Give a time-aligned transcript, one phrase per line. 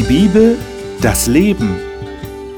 [0.00, 0.56] Die Bibel,
[1.02, 1.76] das Leben.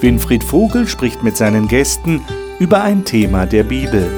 [0.00, 2.20] Winfried Vogel spricht mit seinen Gästen
[2.60, 4.08] über ein Thema der Bibel.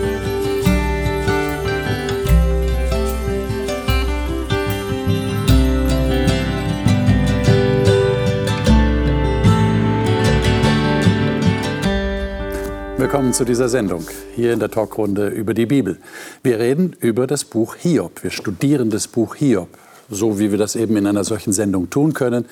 [12.98, 14.04] Willkommen zu dieser Sendung
[14.36, 15.96] hier in der Talkrunde über die Bibel.
[16.42, 18.22] Wir reden über das Buch Hiob.
[18.22, 19.68] Wir studieren das Buch Hiob,
[20.10, 22.44] so wie wir das eben in einer solchen Sendung tun können.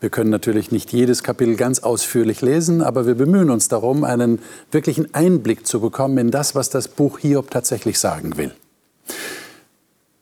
[0.00, 4.40] Wir können natürlich nicht jedes Kapitel ganz ausführlich lesen, aber wir bemühen uns darum, einen
[4.70, 8.54] wirklichen Einblick zu bekommen in das, was das Buch Hiob tatsächlich sagen will.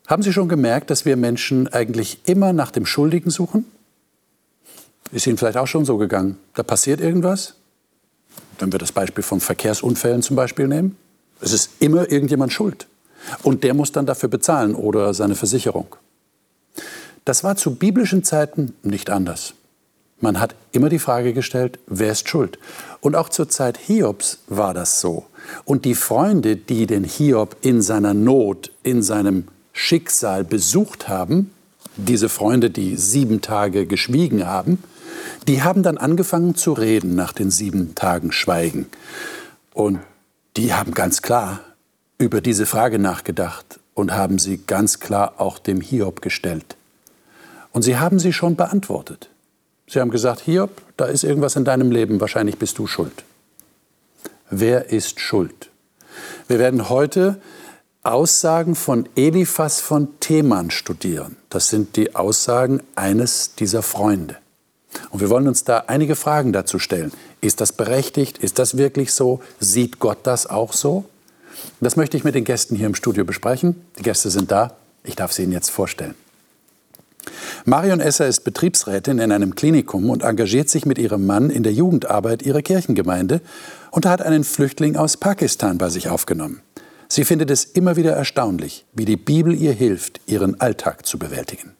[0.06, 3.64] Haben Sie schon gemerkt, dass wir Menschen eigentlich immer nach dem Schuldigen suchen?
[5.10, 6.36] Ist Ihnen vielleicht auch schon so gegangen?
[6.54, 7.54] Da passiert irgendwas?
[8.58, 10.96] Wenn wir das Beispiel von Verkehrsunfällen zum Beispiel nehmen,
[11.40, 12.86] es ist immer irgendjemand schuld.
[13.42, 15.96] Und der muss dann dafür bezahlen oder seine Versicherung.
[17.24, 19.54] Das war zu biblischen Zeiten nicht anders.
[20.24, 22.58] Man hat immer die Frage gestellt, wer ist schuld?
[23.02, 25.26] Und auch zur Zeit Hiobs war das so.
[25.66, 31.50] Und die Freunde, die den Hiob in seiner Not, in seinem Schicksal besucht haben,
[31.98, 34.82] diese Freunde, die sieben Tage geschwiegen haben,
[35.46, 38.86] die haben dann angefangen zu reden nach den sieben Tagen Schweigen.
[39.74, 39.98] Und
[40.56, 41.60] die haben ganz klar
[42.16, 46.78] über diese Frage nachgedacht und haben sie ganz klar auch dem Hiob gestellt.
[47.72, 49.28] Und sie haben sie schon beantwortet.
[49.86, 53.24] Sie haben gesagt, Hiob, da ist irgendwas in deinem Leben, wahrscheinlich bist du schuld.
[54.50, 55.70] Wer ist schuld?
[56.48, 57.40] Wir werden heute
[58.02, 61.36] Aussagen von Eliphas von Theman studieren.
[61.48, 64.36] Das sind die Aussagen eines dieser Freunde.
[65.10, 67.12] Und wir wollen uns da einige Fragen dazu stellen.
[67.40, 68.38] Ist das berechtigt?
[68.38, 69.40] Ist das wirklich so?
[69.58, 71.04] Sieht Gott das auch so?
[71.80, 73.84] Das möchte ich mit den Gästen hier im Studio besprechen.
[73.98, 74.76] Die Gäste sind da.
[75.02, 76.14] Ich darf sie Ihnen jetzt vorstellen.
[77.64, 81.72] Marion Esser ist Betriebsrätin in einem Klinikum und engagiert sich mit ihrem Mann in der
[81.72, 83.40] Jugendarbeit ihrer Kirchengemeinde
[83.90, 86.60] und hat einen Flüchtling aus Pakistan bei sich aufgenommen.
[87.08, 91.74] Sie findet es immer wieder erstaunlich, wie die Bibel ihr hilft, ihren Alltag zu bewältigen.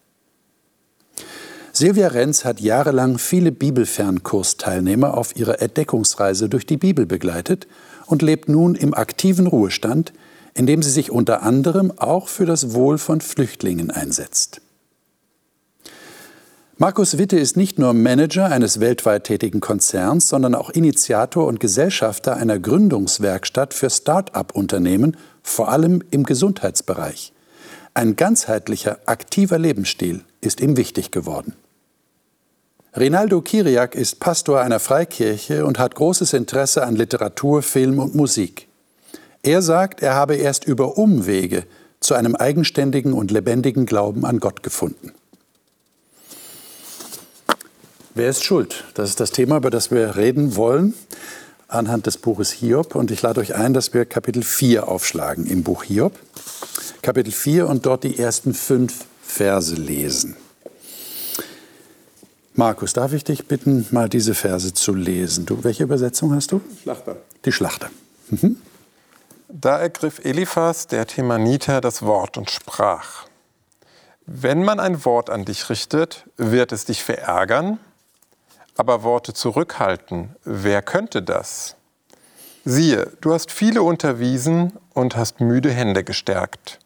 [1.73, 7.67] Silvia Renz hat jahrelang viele Bibelfernkursteilnehmer auf ihrer Entdeckungsreise durch die Bibel begleitet
[8.07, 10.13] und lebt nun im aktiven Ruhestand,
[10.55, 14.61] in dem sie sich unter anderem auch für das Wohl von Flüchtlingen einsetzt.
[16.77, 22.37] Markus Witte ist nicht nur Manager eines weltweit tätigen Konzerns, sondern auch Initiator und Gesellschafter
[22.37, 27.33] einer Gründungswerkstatt für Start-up-Unternehmen, vor allem im Gesundheitsbereich.
[27.95, 31.55] Ein ganzheitlicher, aktiver Lebensstil ist ihm wichtig geworden.
[32.97, 38.67] Rinaldo Kiriak ist Pastor einer Freikirche und hat großes Interesse an Literatur, Film und Musik.
[39.45, 41.67] Er sagt, er habe erst über Umwege
[42.01, 45.13] zu einem eigenständigen und lebendigen Glauben an Gott gefunden.
[48.17, 48.85] Wer ist schuld?
[48.95, 50.95] Das ist das Thema, über das wir reden wollen
[51.67, 52.95] anhand des Buches Hiob.
[52.95, 56.17] Und ich lade euch ein, dass wir Kapitel 4 aufschlagen im Buch Hiob.
[57.03, 60.37] Kapitel 4 und dort die ersten fünf Verse lesen.
[62.55, 65.45] Markus, darf ich dich bitten, mal diese Verse zu lesen?
[65.45, 66.61] Du, welche Übersetzung hast du?
[66.85, 67.17] Schlachter.
[67.45, 67.91] Die Schlachter.
[68.29, 68.59] Mhm.
[69.49, 73.27] Da ergriff Eliphas, der Themaniter, das Wort und sprach.
[74.25, 77.81] Wenn man ein Wort an dich richtet, wird es dich verärgern
[78.77, 81.77] aber Worte zurückhalten, wer könnte das?
[82.65, 86.79] Siehe, du hast viele unterwiesen und hast müde Hände gestärkt.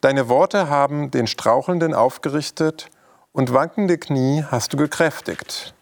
[0.00, 2.88] Deine Worte haben den Strauchelnden aufgerichtet
[3.32, 5.74] und wankende Knie hast du gekräftigt.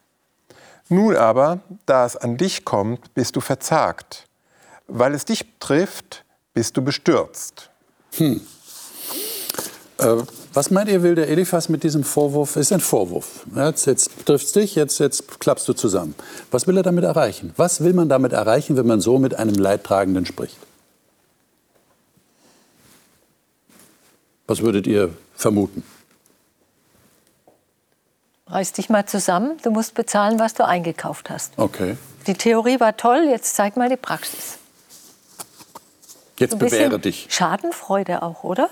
[0.88, 4.26] Nun aber, da es an dich kommt, bist du verzagt.
[4.88, 7.70] Weil es dich trifft, bist du bestürzt.
[8.16, 8.41] Hm.
[9.99, 10.16] Äh,
[10.55, 12.57] was meint ihr, will der Eliphas mit diesem Vorwurf?
[12.57, 13.47] Ist ein Vorwurf.
[13.55, 16.15] Jetzt, jetzt trifft es dich, jetzt, jetzt klappst du zusammen.
[16.51, 17.53] Was will er damit erreichen?
[17.57, 20.57] Was will man damit erreichen, wenn man so mit einem Leidtragenden spricht?
[24.47, 25.82] Was würdet ihr vermuten?
[28.49, 31.55] Reiß dich mal zusammen, du musst bezahlen, was du eingekauft hast.
[31.56, 31.97] Okay.
[32.26, 34.59] Die Theorie war toll, jetzt zeig mal die Praxis.
[36.38, 37.29] Jetzt bewähre dich.
[37.31, 38.69] Schadenfreude auch, oder?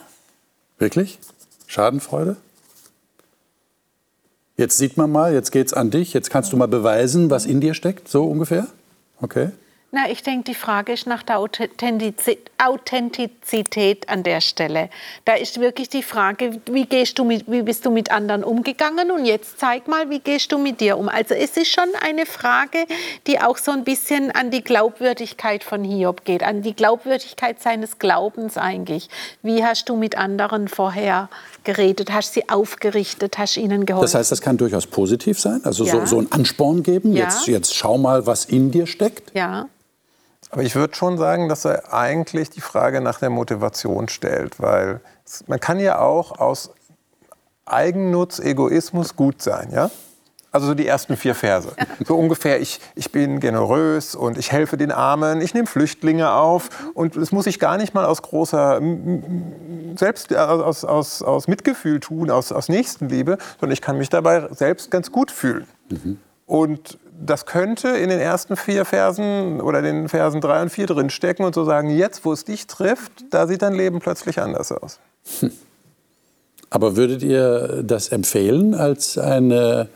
[0.78, 1.18] Wirklich?
[1.70, 2.36] Schadenfreude?
[4.56, 7.46] Jetzt sieht man mal, jetzt geht es an dich, jetzt kannst du mal beweisen, was
[7.46, 8.66] in dir steckt, so ungefähr?
[9.20, 9.50] Okay.
[9.92, 14.88] Na, ich denke, die Frage ist nach der Authentizität an der Stelle.
[15.24, 19.10] Da ist wirklich die Frage, wie, gehst du mit, wie bist du mit anderen umgegangen?
[19.10, 21.08] Und jetzt zeig mal, wie gehst du mit dir um?
[21.08, 22.86] Also es ist schon eine Frage,
[23.26, 27.98] die auch so ein bisschen an die Glaubwürdigkeit von Hiob geht, an die Glaubwürdigkeit seines
[27.98, 29.08] Glaubens eigentlich.
[29.42, 31.28] Wie hast du mit anderen vorher
[31.64, 34.04] geredet, hast sie aufgerichtet, hast ihnen geholfen?
[34.04, 35.90] Das heißt, das kann durchaus positiv sein, also ja.
[35.90, 37.12] so, so einen Ansporn geben.
[37.12, 37.24] Ja.
[37.24, 39.34] Jetzt, jetzt schau mal, was in dir steckt.
[39.34, 39.66] Ja.
[40.50, 45.00] Aber ich würde schon sagen, dass er eigentlich die Frage nach der Motivation stellt, weil
[45.46, 46.70] man kann ja auch aus
[47.66, 49.90] Eigennutz, Egoismus gut sein, ja?
[50.52, 51.68] Also so die ersten vier Verse.
[52.04, 56.70] So ungefähr, ich, ich bin generös und ich helfe den Armen, ich nehme Flüchtlinge auf.
[56.94, 58.80] Und das muss ich gar nicht mal aus großer
[59.94, 64.90] selbst aus, aus, aus Mitgefühl tun, aus, aus Nächstenliebe, sondern ich kann mich dabei selbst
[64.90, 65.68] ganz gut fühlen.
[65.88, 66.18] Mhm.
[66.46, 71.10] Und das könnte in den ersten vier Versen oder den Versen drei und vier drin
[71.10, 74.72] stecken und so sagen, jetzt, wo es dich trifft, da sieht dein Leben plötzlich anders
[74.72, 74.98] aus.
[75.40, 75.52] Hm.
[76.70, 79.88] Aber würdet ihr das empfehlen als eine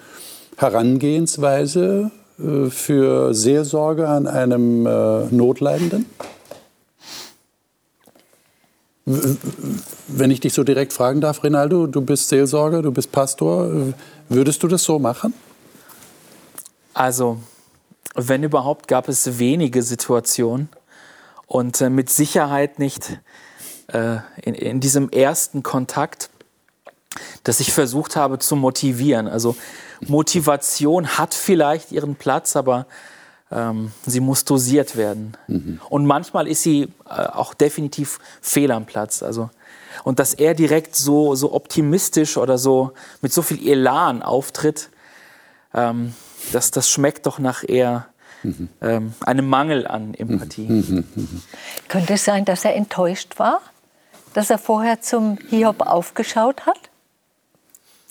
[0.57, 6.07] Herangehensweise äh, für Seelsorge an einem äh, Notleidenden?
[9.07, 13.93] Wenn ich dich so direkt fragen darf, Rinaldo, du bist Seelsorger, du bist Pastor,
[14.31, 15.35] würdest du das so machen?
[16.95, 17.41] Also,
[18.15, 20.69] wenn überhaupt, gab es wenige Situationen
[21.47, 23.19] und äh, mit Sicherheit nicht
[23.89, 26.31] äh, in, in, diesem ersten Kontakt,
[27.43, 29.29] dass ich versucht habe zu motivieren.
[29.29, 29.57] Also
[30.01, 32.87] Motivation hat vielleicht ihren Platz, aber
[33.51, 35.37] ähm, sie muss dosiert werden.
[35.49, 35.81] Mhm.
[35.89, 39.23] Und manchmal ist sie äh, auch definitiv fehl am Platz.
[39.23, 39.51] Also,
[40.03, 44.91] und dass er direkt so, so optimistisch oder so mit so viel Elan auftritt,
[45.73, 46.15] ähm,
[46.53, 48.07] das, das schmeckt doch nach eher
[48.43, 48.69] mhm.
[48.81, 50.69] ähm, einem Mangel an Empathie.
[50.69, 51.05] Mhm.
[51.15, 51.43] Mhm.
[51.89, 53.61] Könnte es sein, dass er enttäuscht war,
[54.35, 56.79] dass er vorher zum Hiob aufgeschaut hat?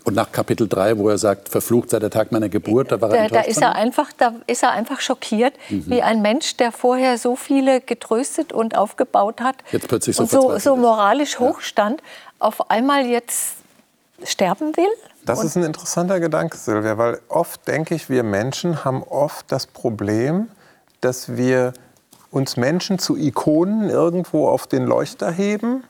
[0.06, 3.13] Und nach Kapitel 3, wo er sagt, verflucht sei der Tag meiner Geburt, da war
[3.13, 5.85] er da, da ist er einfach, Da ist er einfach schockiert, mhm.
[5.88, 10.30] wie ein Mensch, der vorher so viele getröstet und aufgebaut hat jetzt plötzlich so, und
[10.30, 12.07] so, so moralisch hochstand, ja.
[12.39, 13.56] auf einmal jetzt
[14.25, 14.91] sterben will?
[15.25, 19.67] Das ist ein interessanter Gedanke, Silvia, weil oft denke ich, wir Menschen haben oft das
[19.67, 20.49] Problem,
[20.99, 21.73] dass wir
[22.29, 25.83] uns Menschen zu Ikonen irgendwo auf den Leuchter heben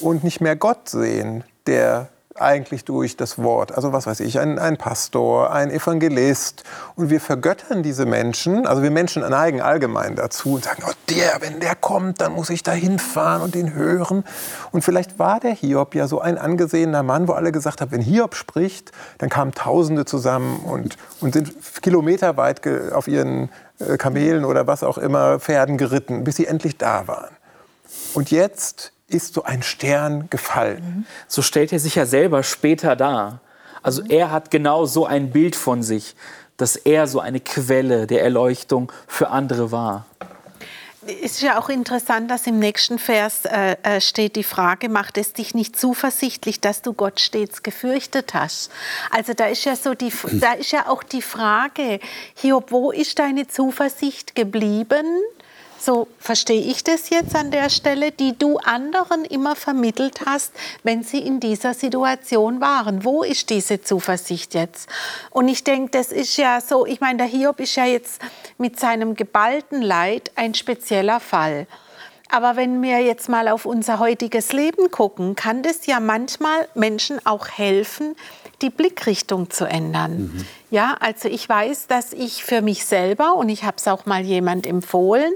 [0.00, 2.08] und nicht mehr Gott sehen, der
[2.40, 3.72] eigentlich durch das Wort.
[3.72, 6.64] Also was weiß ich, ein, ein Pastor, ein Evangelist.
[6.96, 11.40] Und wir vergöttern diese Menschen, also wir Menschen neigen allgemein dazu und sagen, oh, der,
[11.40, 14.24] wenn der kommt, dann muss ich da hinfahren und ihn hören.
[14.72, 18.02] Und vielleicht war der Hiob ja so ein angesehener Mann, wo alle gesagt haben, wenn
[18.02, 24.66] Hiob spricht, dann kamen Tausende zusammen und, und sind kilometerweit auf ihren äh, Kamelen oder
[24.66, 27.30] was auch immer, Pferden geritten, bis sie endlich da waren.
[28.14, 31.06] Und jetzt ist so ein Stern gefallen.
[31.26, 33.40] So stellt er sich ja selber später dar.
[33.82, 36.14] Also er hat genau so ein Bild von sich,
[36.56, 40.06] dass er so eine Quelle der Erleuchtung für andere war.
[41.06, 45.16] Es ist ja auch interessant, dass im nächsten Vers äh, äh, steht die Frage, macht
[45.16, 48.70] es dich nicht zuversichtlich, dass du Gott stets gefürchtet hast?
[49.10, 52.00] Also da ist ja so die, da ist ja auch die Frage,
[52.34, 55.06] Hiob, wo ist deine Zuversicht geblieben?
[55.78, 60.52] So verstehe ich das jetzt an der Stelle, die du anderen immer vermittelt hast,
[60.82, 63.04] wenn sie in dieser Situation waren.
[63.04, 64.88] Wo ist diese Zuversicht jetzt?
[65.30, 68.20] Und ich denke, das ist ja so, ich meine, der Hiob ist ja jetzt
[68.58, 71.66] mit seinem geballten Leid ein spezieller Fall.
[72.30, 77.24] Aber wenn wir jetzt mal auf unser heutiges Leben gucken, kann das ja manchmal Menschen
[77.24, 78.16] auch helfen,
[78.60, 80.32] die Blickrichtung zu ändern.
[80.34, 80.46] Mhm.
[80.70, 84.22] Ja, also ich weiß, dass ich für mich selber, und ich habe es auch mal
[84.22, 85.32] jemand empfohlen,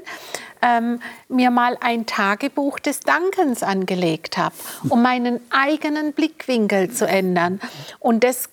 [0.60, 4.54] ähm, mir mal ein Tagebuch des Dankens angelegt habe,
[4.88, 7.60] um meinen eigenen Blickwinkel zu ändern.
[7.98, 8.48] Und das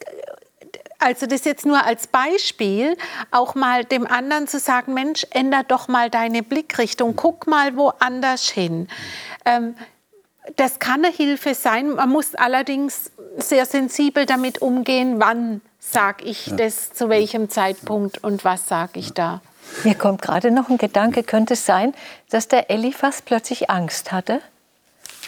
[1.00, 2.98] also das jetzt nur als Beispiel,
[3.32, 8.50] auch mal dem anderen zu sagen, Mensch, änder doch mal deine Blickrichtung, guck mal woanders
[8.50, 8.88] hin.
[9.46, 9.76] Ähm,
[10.56, 11.92] das kann eine Hilfe sein.
[11.92, 16.56] Man muss allerdings sehr sensibel damit umgehen, wann sage ich ja.
[16.56, 19.42] das, zu welchem Zeitpunkt und was sage ich da.
[19.84, 21.94] Mir kommt gerade noch ein Gedanke, könnte es sein,
[22.30, 24.42] dass der Eliphas plötzlich Angst hatte?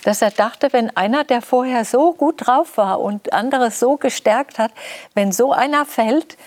[0.03, 4.58] Dass er dachte, wenn einer, der vorher so gut drauf war und andere so gestärkt
[4.58, 4.72] hat,
[5.13, 6.38] wenn so einer fällt,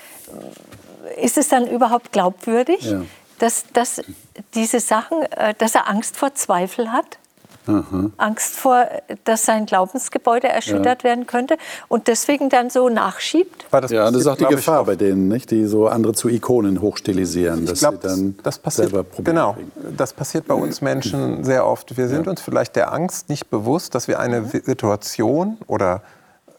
[1.21, 3.03] ist es dann überhaupt glaubwürdig, ja.
[3.39, 4.03] dass, dass
[4.55, 7.19] diese Sachen, äh, dass er Angst vor Zweifel hat?
[8.17, 8.87] Angst vor,
[9.25, 11.11] dass sein Glaubensgebäude erschüttert ja.
[11.11, 11.57] werden könnte
[11.89, 13.67] und deswegen dann so nachschiebt.
[13.71, 15.51] Das ja, das ist auch die Gefahr ich, bei denen, nicht?
[15.51, 19.53] die so andere zu Ikonen hochstilisieren, dass glaub, sie dann das passiert, selber Probleme Genau,
[19.55, 19.97] kriegen.
[19.97, 21.97] das passiert bei uns Menschen sehr oft.
[21.97, 22.31] Wir sind ja.
[22.31, 24.51] uns vielleicht der Angst nicht bewusst, dass wir eine mhm.
[24.65, 26.03] Situation oder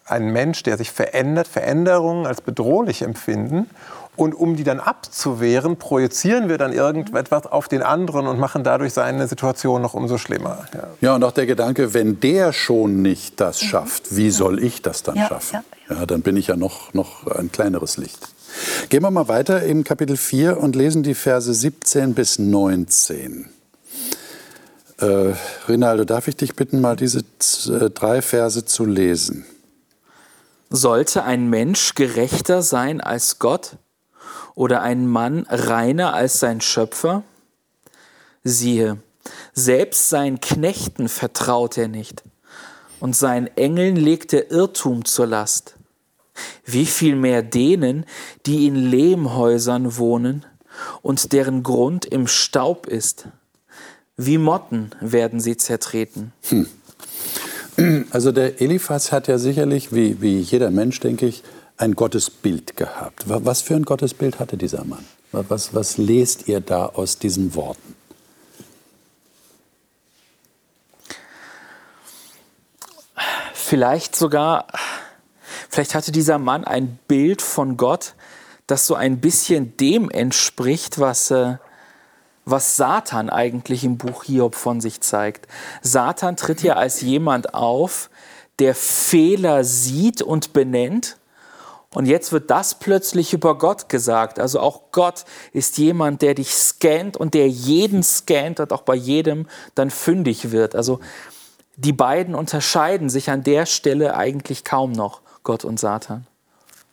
[0.06, 3.68] einen Mensch, der sich verändert, Veränderungen als bedrohlich empfinden
[4.16, 8.92] und um die dann abzuwehren, projizieren wir dann irgendetwas auf den anderen und machen dadurch
[8.92, 10.66] seine Situation noch umso schlimmer.
[10.74, 13.66] Ja, ja und auch der Gedanke, wenn der schon nicht das mhm.
[13.66, 15.60] schafft, wie soll ich das dann ja, schaffen?
[15.88, 18.28] Ja, ja, dann bin ich ja noch, noch ein kleineres Licht.
[18.88, 23.50] Gehen wir mal weiter im Kapitel 4 und lesen die Verse 17 bis 19.
[24.98, 25.34] Äh,
[25.68, 29.44] Rinaldo, darf ich dich bitten, mal diese äh, drei Verse zu lesen?
[30.70, 33.76] Sollte ein Mensch gerechter sein als Gott?
[34.56, 37.22] Oder ein Mann reiner als sein Schöpfer?
[38.42, 38.98] Siehe,
[39.52, 42.24] selbst seinen Knechten vertraut er nicht,
[42.98, 45.76] und seinen Engeln legt er Irrtum zur Last.
[46.64, 48.04] Wie viel mehr denen,
[48.46, 50.44] die in Lehmhäusern wohnen
[51.02, 53.28] und deren Grund im Staub ist.
[54.16, 56.32] Wie Motten werden sie zertreten.
[56.48, 56.66] Hm.
[58.10, 61.42] Also der Eliphas hat ja sicherlich, wie, wie jeder Mensch, denke ich,
[61.76, 63.24] ein Gottesbild gehabt.
[63.26, 65.04] Was für ein Gottesbild hatte dieser Mann?
[65.32, 67.94] Was, was lest ihr da aus diesen Worten?
[73.52, 74.68] Vielleicht sogar,
[75.68, 78.14] vielleicht hatte dieser Mann ein Bild von Gott,
[78.66, 81.56] das so ein bisschen dem entspricht, was, äh,
[82.44, 85.48] was Satan eigentlich im Buch Hiob von sich zeigt.
[85.82, 88.08] Satan tritt ja als jemand auf,
[88.60, 91.18] der Fehler sieht und benennt
[91.94, 94.38] und jetzt wird das plötzlich über Gott gesagt.
[94.38, 98.94] Also auch Gott ist jemand, der dich scannt und der jeden scannt und auch bei
[98.94, 100.74] jedem dann fündig wird.
[100.74, 101.00] Also
[101.76, 106.26] die beiden unterscheiden sich an der Stelle eigentlich kaum noch, Gott und Satan.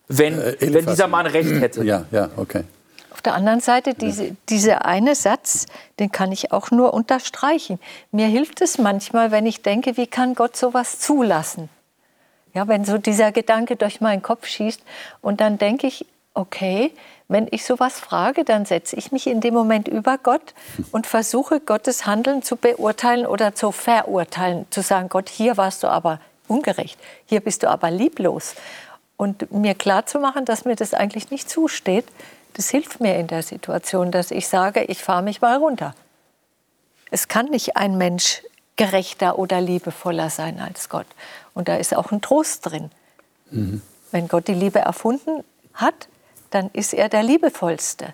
[0.08, 1.84] Wenn, äh, wenn dieser Mann recht hätte.
[1.84, 2.64] Ja, ja, okay.
[3.12, 5.68] Auf der anderen Seite, diese, dieser eine Satz,
[6.00, 7.80] den kann ich auch nur unterstreichen.
[8.12, 11.70] Mir hilft es manchmal, wenn ich denke, wie kann Gott sowas zulassen?
[12.54, 14.82] Ja, wenn so dieser Gedanke durch meinen Kopf schießt
[15.22, 16.92] und dann denke ich, okay,
[17.28, 20.54] wenn ich sowas frage, dann setze ich mich in dem Moment über Gott
[20.92, 25.88] und versuche Gottes Handeln zu beurteilen oder zu verurteilen, zu sagen, Gott, hier warst du
[25.88, 28.56] aber ungerecht, hier bist du aber lieblos.
[29.18, 32.06] Und mir klar zu machen, dass mir das eigentlich nicht zusteht,
[32.54, 35.96] das hilft mir in der Situation, dass ich sage, ich fahre mich mal runter.
[37.10, 38.44] Es kann nicht ein Mensch
[38.76, 41.06] gerechter oder liebevoller sein als Gott.
[41.54, 42.90] Und da ist auch ein Trost drin.
[43.52, 43.82] Mhm.
[44.12, 45.44] Wenn Gott die Liebe erfunden
[45.74, 46.08] hat,
[46.50, 48.14] dann ist er der liebevollste.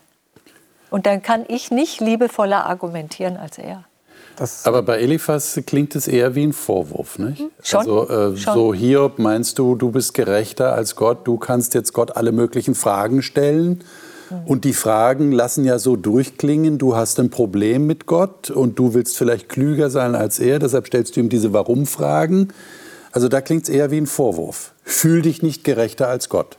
[0.89, 3.83] Und dann kann ich nicht liebevoller argumentieren als er.
[4.39, 7.39] Das Aber bei Eliphas klingt es eher wie ein Vorwurf, nicht?
[7.39, 8.53] Hm, schon, also äh, schon.
[8.53, 12.73] so Hiob meinst du, du bist gerechter als Gott, du kannst jetzt Gott alle möglichen
[12.73, 13.83] Fragen stellen.
[14.29, 14.43] Hm.
[14.45, 18.93] Und die Fragen lassen ja so durchklingen, du hast ein Problem mit Gott und du
[18.93, 22.53] willst vielleicht klüger sein als er, deshalb stellst du ihm diese Warum-Fragen.
[23.11, 24.73] Also da klingt es eher wie ein Vorwurf.
[24.83, 26.57] Fühl dich nicht gerechter als Gott.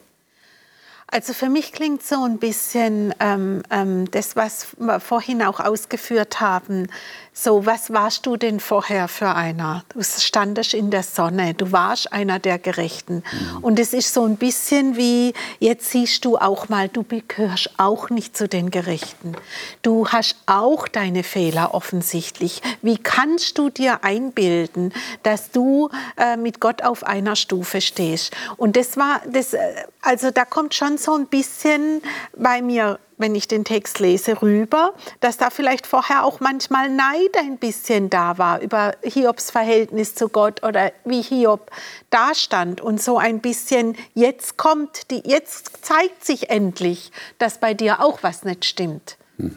[1.11, 6.41] Also für mich klingt so ein bisschen ähm, ähm, das, was wir vorhin auch ausgeführt
[6.41, 6.87] haben,
[7.33, 9.85] so, was warst du denn vorher für einer?
[9.91, 13.23] Du standest in der Sonne, du warst einer der Gerechten.
[13.33, 13.65] Mhm.
[13.65, 18.11] Und es ist so ein bisschen wie, jetzt siehst du auch mal, du gehörst auch
[18.11, 19.37] nicht zu den Gerechten.
[19.83, 22.63] Du hast auch deine Fehler offensichtlich.
[22.83, 28.37] Wie kannst du dir einbilden, dass du äh, mit Gott auf einer Stufe stehst?
[28.57, 29.61] Und das war, das, äh,
[30.03, 32.03] also da kommt schon so ein bisschen
[32.37, 37.37] bei mir wenn ich den Text lese, rüber, dass da vielleicht vorher auch manchmal Neid
[37.39, 41.71] ein bisschen da war über Hiobs Verhältnis zu Gott oder wie Hiob
[42.09, 48.01] dastand und so ein bisschen jetzt kommt, die, jetzt zeigt sich endlich, dass bei dir
[48.01, 49.19] auch was nicht stimmt.
[49.37, 49.57] Hm.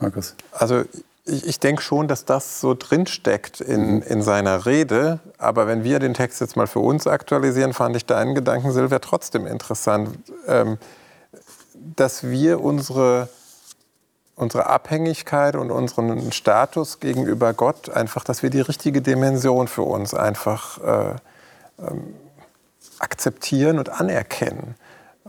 [0.00, 0.34] Markus.
[0.50, 0.82] Also
[1.26, 4.02] ich, ich denke schon, dass das so drinsteckt in, mhm.
[4.02, 5.20] in seiner Rede.
[5.38, 8.98] Aber wenn wir den Text jetzt mal für uns aktualisieren, fand ich deinen Gedanken, Silvia,
[8.98, 10.18] trotzdem interessant.
[10.46, 10.78] Ähm,
[11.96, 13.28] dass wir unsere,
[14.36, 20.14] unsere Abhängigkeit und unseren Status gegenüber Gott einfach, dass wir die richtige Dimension für uns
[20.14, 21.16] einfach äh,
[21.78, 22.14] ähm,
[22.98, 24.76] akzeptieren und anerkennen.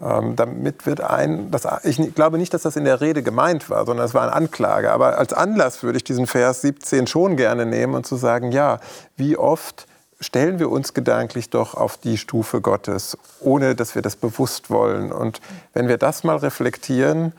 [0.01, 3.85] Ähm, damit wird ein, das, ich glaube nicht, dass das in der Rede gemeint war,
[3.85, 4.91] sondern es war eine Anklage.
[4.91, 8.79] Aber als Anlass würde ich diesen Vers 17 schon gerne nehmen und zu sagen, ja,
[9.15, 9.87] wie oft
[10.19, 15.11] stellen wir uns gedanklich doch auf die Stufe Gottes, ohne dass wir das bewusst wollen.
[15.11, 15.39] Und
[15.73, 17.33] wenn wir das mal reflektieren,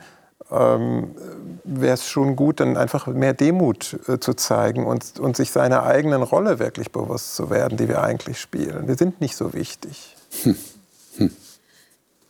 [0.51, 1.15] ähm,
[1.63, 5.83] wäre es schon gut, dann einfach mehr Demut äh, zu zeigen und, und sich seiner
[5.83, 8.87] eigenen Rolle wirklich bewusst zu werden, die wir eigentlich spielen.
[8.87, 10.15] Wir sind nicht so wichtig.
[10.43, 10.55] Hm.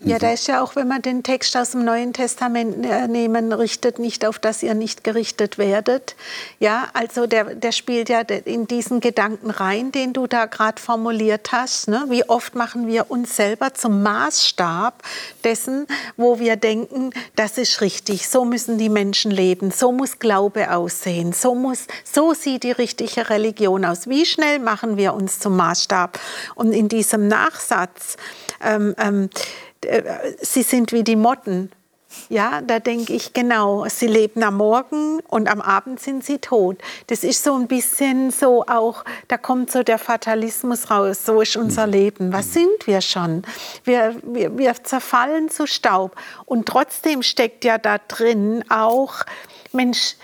[0.01, 3.51] Ja, da ist ja auch, wenn wir den Text aus dem Neuen Testament äh, nehmen,
[3.51, 6.15] richtet nicht auf, dass ihr nicht gerichtet werdet.
[6.59, 11.51] Ja, also der, der spielt ja in diesen Gedanken rein, den du da gerade formuliert
[11.51, 11.87] hast.
[11.87, 12.05] Ne?
[12.09, 15.01] Wie oft machen wir uns selber zum Maßstab
[15.43, 20.75] dessen, wo wir denken, das ist richtig, so müssen die Menschen leben, so muss Glaube
[20.75, 24.07] aussehen, so, muss, so sieht die richtige Religion aus.
[24.07, 26.19] Wie schnell machen wir uns zum Maßstab?
[26.53, 28.17] Und in diesem Nachsatz,
[28.63, 29.66] ähm, ähm, äh,
[30.41, 31.71] sie sind wie die Motten.
[32.29, 36.77] Ja, da denke ich genau, sie leben am Morgen und am Abend sind sie tot.
[37.07, 41.57] Das ist so ein bisschen so auch, da kommt so der Fatalismus raus, so ist
[41.57, 41.93] unser mhm.
[41.93, 42.33] Leben.
[42.33, 43.43] Was sind wir schon?
[43.83, 46.15] Wir, wir, wir zerfallen zu Staub.
[46.45, 49.23] Und trotzdem steckt ja da drin auch,
[49.73, 50.15] Mensch,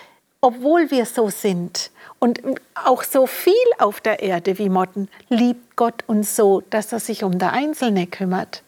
[0.42, 2.42] obwohl wir so sind und
[2.76, 7.24] auch so viel auf der Erde wie Motten, liebt Gott uns so, dass er sich
[7.24, 8.64] um der Einzelne kümmert.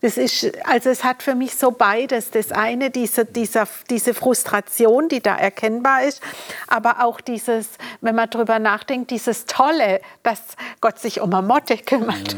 [0.00, 2.30] Das ist, also es hat für mich so beides.
[2.30, 6.20] Das eine, diese, dieser, diese Frustration, die da erkennbar ist,
[6.68, 7.66] aber auch dieses,
[8.00, 10.40] wenn man darüber nachdenkt, dieses Tolle, dass
[10.80, 12.36] Gott sich um eine Motte kümmert.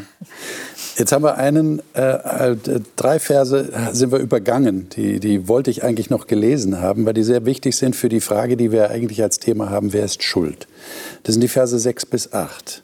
[0.97, 2.57] Jetzt haben wir einen, äh, äh,
[2.95, 4.89] drei Verse sind wir übergangen.
[4.89, 8.21] Die, die wollte ich eigentlich noch gelesen haben, weil die sehr wichtig sind für die
[8.21, 10.67] Frage, die wir eigentlich als Thema haben, wer ist schuld?
[11.23, 12.83] Das sind die Verse 6 bis 8.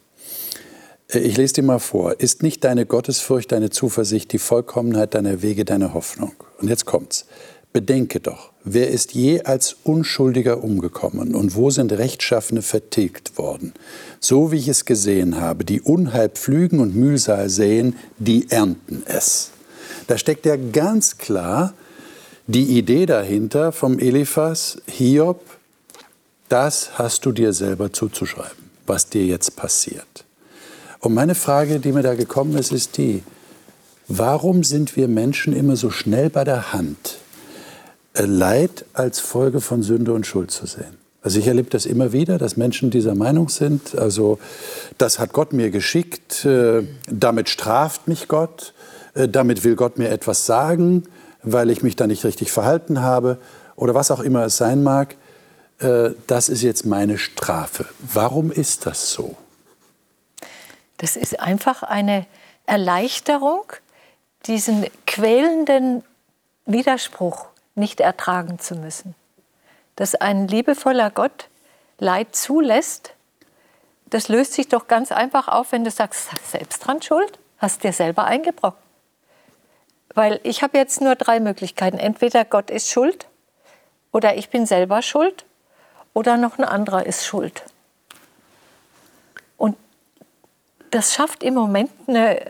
[1.12, 2.20] Äh, ich lese dir mal vor.
[2.20, 6.32] Ist nicht deine Gottesfurcht, deine Zuversicht, die Vollkommenheit deiner Wege, deine Hoffnung?
[6.60, 7.26] Und jetzt kommt's.
[7.70, 13.74] Bedenke doch, wer ist je als Unschuldiger umgekommen und wo sind Rechtschaffene vertilgt worden?
[14.20, 19.50] So wie ich es gesehen habe, die Unheil pflügen und Mühsal säen, die ernten es.
[20.06, 21.74] Da steckt ja ganz klar
[22.46, 25.42] die Idee dahinter vom Eliphas, Hiob,
[26.48, 30.24] das hast du dir selber zuzuschreiben, was dir jetzt passiert.
[31.00, 33.22] Und meine Frage, die mir da gekommen ist, ist die,
[34.08, 37.18] warum sind wir Menschen immer so schnell bei der Hand,
[38.14, 40.96] äh, Leid als Folge von Sünde und Schuld zu sehen?
[41.22, 43.96] Also ich erlebe das immer wieder, dass Menschen dieser Meinung sind.
[43.96, 44.38] Also
[44.98, 48.72] das hat Gott mir geschickt, äh, damit straft mich Gott,
[49.14, 51.04] äh, damit will Gott mir etwas sagen,
[51.44, 53.38] weil ich mich da nicht richtig verhalten habe
[53.76, 55.14] oder was auch immer es sein mag.
[56.26, 57.84] Das ist jetzt meine Strafe.
[58.12, 59.36] Warum ist das so?
[60.98, 62.26] Das ist einfach eine
[62.66, 63.72] Erleichterung,
[64.46, 66.04] diesen quälenden
[66.66, 69.14] Widerspruch nicht ertragen zu müssen.
[69.96, 71.48] Dass ein liebevoller Gott
[71.98, 73.14] Leid zulässt,
[74.06, 77.92] das löst sich doch ganz einfach auf, wenn du sagst, selbst dran schuld, hast dir
[77.92, 78.82] selber eingebrockt.
[80.14, 81.98] Weil ich habe jetzt nur drei Möglichkeiten.
[81.98, 83.26] Entweder Gott ist schuld
[84.12, 85.44] oder ich bin selber schuld
[86.14, 87.64] oder noch ein anderer ist schuld
[90.90, 92.40] das schafft im Moment eine,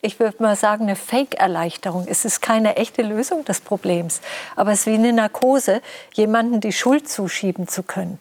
[0.00, 2.06] ich würde mal sagen, eine Fake-Erleichterung.
[2.08, 4.20] Es ist keine echte Lösung des Problems,
[4.56, 5.80] aber es ist wie eine Narkose,
[6.14, 8.18] jemandem die Schuld zuschieben zu können.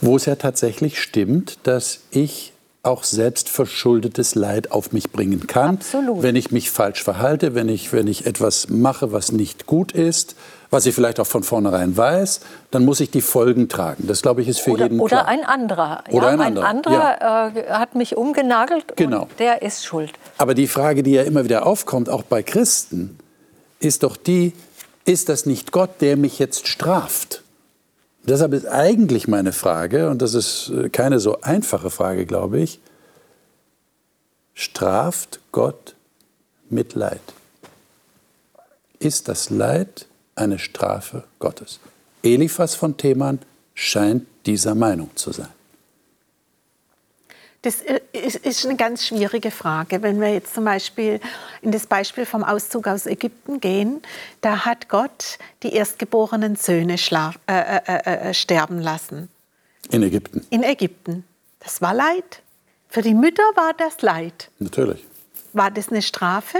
[0.00, 6.22] Wo es ja tatsächlich stimmt, dass ich auch selbstverschuldetes Leid auf mich bringen kann, Absolut.
[6.22, 10.36] wenn ich mich falsch verhalte, wenn ich, wenn ich etwas mache, was nicht gut ist,
[10.74, 12.40] was ich vielleicht auch von vornherein weiß,
[12.72, 14.08] dann muss ich die Folgen tragen.
[14.08, 15.28] Das, glaube ich, ist für oder, jeden oder klar.
[15.28, 16.02] Ein anderer.
[16.10, 16.66] Oder ja, ein anderer.
[16.66, 17.48] Ein anderer ja.
[17.48, 19.22] äh, hat mich umgenagelt genau.
[19.22, 20.12] und der ist schuld.
[20.36, 23.16] Aber die Frage, die ja immer wieder aufkommt, auch bei Christen,
[23.78, 24.52] ist doch die,
[25.04, 27.44] ist das nicht Gott, der mich jetzt straft?
[28.24, 32.80] Deshalb ist eigentlich meine Frage, und das ist äh, keine so einfache Frage, glaube ich,
[34.54, 35.94] straft Gott
[36.68, 37.20] mit Leid?
[38.98, 41.80] Ist das Leid eine Strafe Gottes?
[42.22, 43.38] Eliphas von Theman
[43.74, 45.48] scheint dieser Meinung zu sein.
[47.64, 50.02] Das äh, ist eine ganz schwierige Frage.
[50.02, 51.18] Wenn wir jetzt zum Beispiel
[51.62, 54.02] in das Beispiel vom Auszug aus Ägypten gehen,
[54.42, 59.30] da hat Gott die erstgeborenen Söhne äh, äh, äh, äh, sterben lassen.
[59.90, 60.46] In Ägypten?
[60.50, 61.24] In Ägypten.
[61.60, 62.42] Das war Leid.
[62.90, 64.50] Für die Mütter war das Leid.
[64.58, 65.02] Natürlich.
[65.54, 66.58] War das eine Strafe?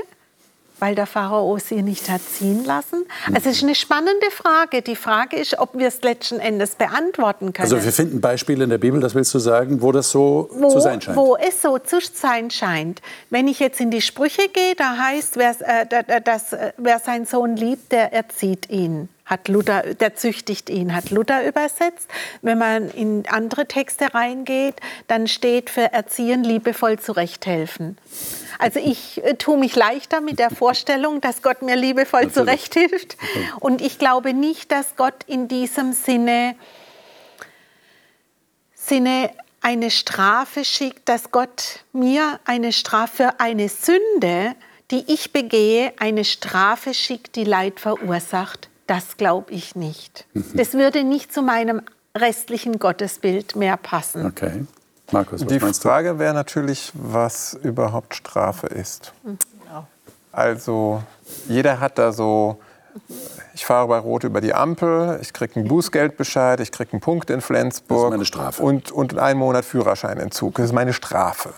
[0.78, 3.04] Weil der Pharao sie nicht hat ziehen lassen?
[3.32, 4.82] Also es ist eine spannende Frage.
[4.82, 7.72] Die Frage ist, ob wir es letzten Endes beantworten können.
[7.72, 10.68] Also wir finden Beispiele in der Bibel, das willst du sagen, wo das so wo,
[10.70, 11.16] zu sein scheint?
[11.16, 13.00] Wo es so zu sein scheint.
[13.30, 17.26] Wenn ich jetzt in die Sprüche gehe, da heißt, wer, äh, das, äh, wer seinen
[17.26, 19.08] Sohn liebt, der erzieht ihn.
[19.24, 22.08] hat Luther, der züchtigt ihn, hat Luther übersetzt.
[22.42, 27.96] Wenn man in andere Texte reingeht, dann steht für Erziehen liebevoll zurechthelfen.
[28.64, 32.34] Also ich äh, tue mich leichter mit der Vorstellung, dass Gott mir liebevoll Natürlich.
[32.70, 33.18] zurechthilft.
[33.60, 36.56] Und ich glaube nicht, dass Gott in diesem Sinne,
[38.74, 44.54] Sinne eine Strafe schickt, dass Gott mir eine Strafe für eine Sünde,
[44.90, 48.70] die ich begehe, eine Strafe schickt, die Leid verursacht.
[48.86, 50.24] Das glaube ich nicht.
[50.54, 51.82] Das würde nicht zu meinem
[52.16, 54.24] restlichen Gottesbild mehr passen.
[54.24, 54.64] Okay.
[55.14, 59.12] Markus, was Die Frage wäre natürlich, was überhaupt Strafe ist.
[59.22, 59.38] Mhm.
[60.34, 61.02] Also
[61.48, 62.58] jeder hat da so,
[63.54, 67.30] ich fahre bei Rot über die Ampel, ich kriege einen Bußgeldbescheid, ich kriege einen Punkt
[67.30, 67.98] in Flensburg.
[67.98, 68.62] Das ist meine Strafe.
[68.62, 70.56] Und, und einen Monat Führerscheinentzug.
[70.56, 71.50] Das ist meine Strafe.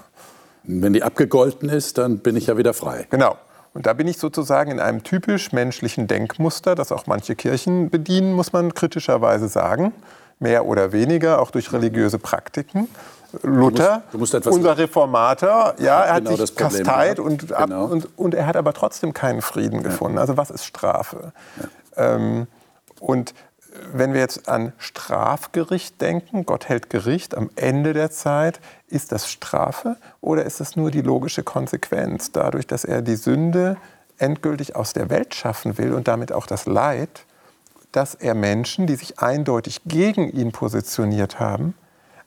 [0.65, 3.07] Wenn die abgegolten ist, dann bin ich ja wieder frei.
[3.11, 3.37] Genau.
[3.73, 8.33] Und da bin ich sozusagen in einem typisch menschlichen Denkmuster, das auch manche Kirchen bedienen,
[8.33, 9.93] muss man kritischerweise sagen,
[10.39, 12.89] mehr oder weniger, auch durch religiöse Praktiken.
[13.43, 17.85] Luther, du musst, du musst unser Reformator, ja, er genau hat sich kasteit und, genau.
[17.85, 19.89] und, und, er hat aber trotzdem keinen Frieden ja.
[19.89, 20.19] gefunden.
[20.19, 21.33] Also was ist Strafe?
[21.97, 22.15] Ja.
[22.15, 22.47] Ähm,
[23.01, 23.35] und
[23.93, 29.31] wenn wir jetzt an Strafgericht denken, Gott hält Gericht am Ende der Zeit, ist das
[29.31, 33.77] Strafe oder ist es nur die logische Konsequenz dadurch, dass er die Sünde
[34.19, 37.27] endgültig aus der Welt schaffen will und damit auch das Leid,
[37.93, 41.75] dass er Menschen, die sich eindeutig gegen ihn positioniert haben,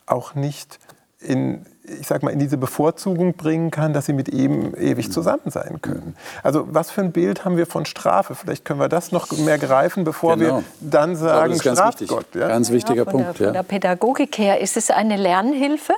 [0.05, 0.79] auch nicht
[1.21, 5.51] in, ich sag mal, in diese Bevorzugung bringen kann, dass sie mit ihm ewig zusammen
[5.51, 6.15] sein können.
[6.43, 8.35] Also was für ein Bild haben wir von Strafe?
[8.35, 10.57] Vielleicht können wir das noch mehr greifen, bevor genau.
[10.57, 12.09] wir dann sagen, ja, Strafgott.
[12.09, 12.41] Wichtig.
[12.41, 12.47] Ja?
[12.47, 13.39] Ganz wichtiger ja, Punkt.
[13.39, 15.93] Der, von der Pädagogik her ist es eine Lernhilfe,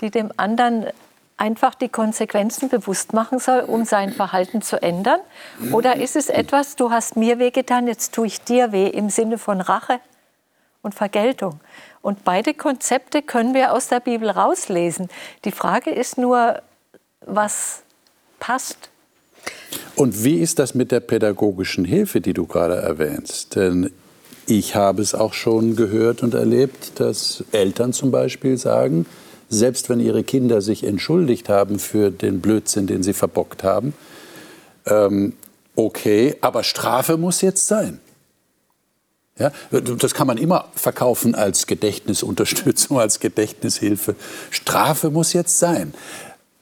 [0.00, 0.86] die dem anderen
[1.36, 5.20] einfach die Konsequenzen bewusst machen soll, um sein Verhalten zu ändern?
[5.72, 9.38] Oder ist es etwas, du hast mir wehgetan, jetzt tue ich dir weh im Sinne
[9.38, 10.00] von Rache
[10.82, 11.60] und Vergeltung?
[12.04, 15.08] Und beide Konzepte können wir aus der Bibel rauslesen.
[15.46, 16.60] Die Frage ist nur,
[17.24, 17.82] was
[18.38, 18.90] passt.
[19.96, 23.56] Und wie ist das mit der pädagogischen Hilfe, die du gerade erwähnst?
[23.56, 23.90] Denn
[24.46, 29.06] ich habe es auch schon gehört und erlebt, dass Eltern zum Beispiel sagen,
[29.48, 33.94] selbst wenn ihre Kinder sich entschuldigt haben für den Blödsinn, den sie verbockt haben,
[34.84, 35.32] ähm,
[35.74, 37.98] okay, aber Strafe muss jetzt sein.
[39.38, 44.14] Ja, das kann man immer verkaufen als Gedächtnisunterstützung, als Gedächtnishilfe.
[44.50, 45.92] Strafe muss jetzt sein.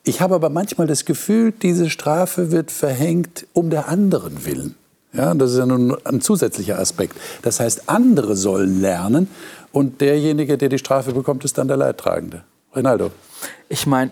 [0.04, 4.74] Ich habe aber manchmal das Gefühl, diese Strafe wird verhängt um der anderen willen.
[5.12, 7.16] Ja, das ist ja nun ein zusätzlicher Aspekt.
[7.42, 9.28] Das heißt, andere sollen lernen
[9.70, 12.42] und derjenige, der die Strafe bekommt, ist dann der Leidtragende.
[12.74, 13.11] Rinaldo.
[13.68, 14.11] Ich meine,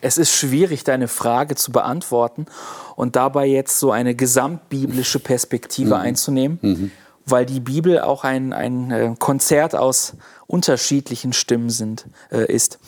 [0.00, 2.46] es ist schwierig, deine Frage zu beantworten
[2.94, 6.00] und dabei jetzt so eine gesamtbiblische Perspektive mhm.
[6.00, 6.58] einzunehmen.
[6.62, 6.90] Mhm
[7.26, 10.14] weil die Bibel auch ein, ein äh, Konzert aus
[10.46, 12.78] unterschiedlichen Stimmen sind, äh, ist.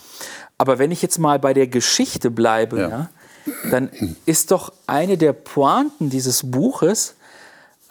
[0.57, 2.89] Aber wenn ich jetzt mal bei der Geschichte bleibe, ja.
[2.89, 3.09] Ja,
[3.71, 3.89] dann
[4.25, 7.15] ist doch eine der Pointen dieses Buches,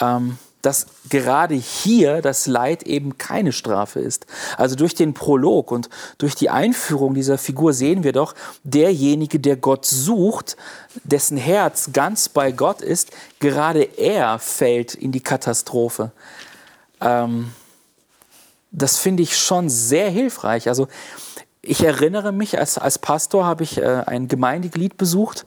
[0.00, 4.26] ähm, dass gerade hier das Leid eben keine Strafe ist.
[4.56, 9.56] Also durch den Prolog und durch die Einführung dieser Figur sehen wir doch, derjenige, der
[9.56, 10.56] Gott sucht,
[11.04, 16.10] dessen Herz ganz bei Gott ist, gerade er fällt in die Katastrophe.
[17.00, 17.52] Ähm,
[18.70, 20.68] das finde ich schon sehr hilfreich.
[20.68, 20.88] Also
[21.62, 25.44] ich erinnere mich, als, als Pastor habe ich äh, ein Gemeindeglied besucht,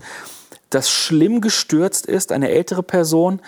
[0.70, 3.42] das schlimm gestürzt ist, eine ältere Person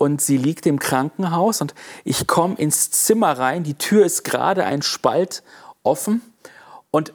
[0.00, 4.64] und sie liegt im Krankenhaus und ich komme ins Zimmer rein, die Tür ist gerade
[4.64, 5.42] ein Spalt
[5.82, 6.22] offen
[6.90, 7.12] und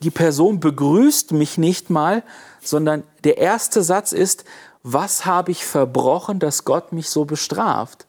[0.00, 2.22] die Person begrüßt mich nicht mal,
[2.62, 4.44] sondern der erste Satz ist,
[4.84, 8.06] was habe ich verbrochen, dass Gott mich so bestraft?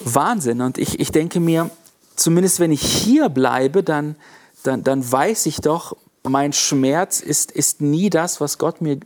[0.00, 1.70] Wahnsinn und ich, ich denke mir,
[2.16, 4.16] zumindest wenn ich hier bleibe, dann,
[4.64, 8.98] dann, dann weiß ich doch, mein Schmerz ist, ist nie das, was Gott mir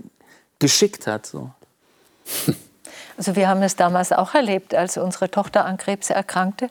[0.59, 1.27] geschickt hat.
[1.27, 1.51] So.
[3.16, 6.68] Also wir haben es damals auch erlebt, als unsere Tochter an Krebs erkrankte,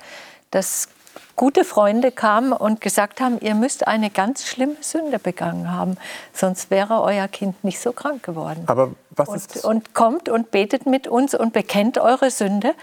[0.51, 0.89] dass
[1.36, 5.97] gute Freunde kamen und gesagt haben, ihr müsst eine ganz schlimme Sünde begangen haben,
[6.34, 8.63] sonst wäre euer Kind nicht so krank geworden.
[8.67, 9.65] Aber was und, ist das?
[9.65, 12.73] Und kommt und betet mit uns und bekennt eure Sünde.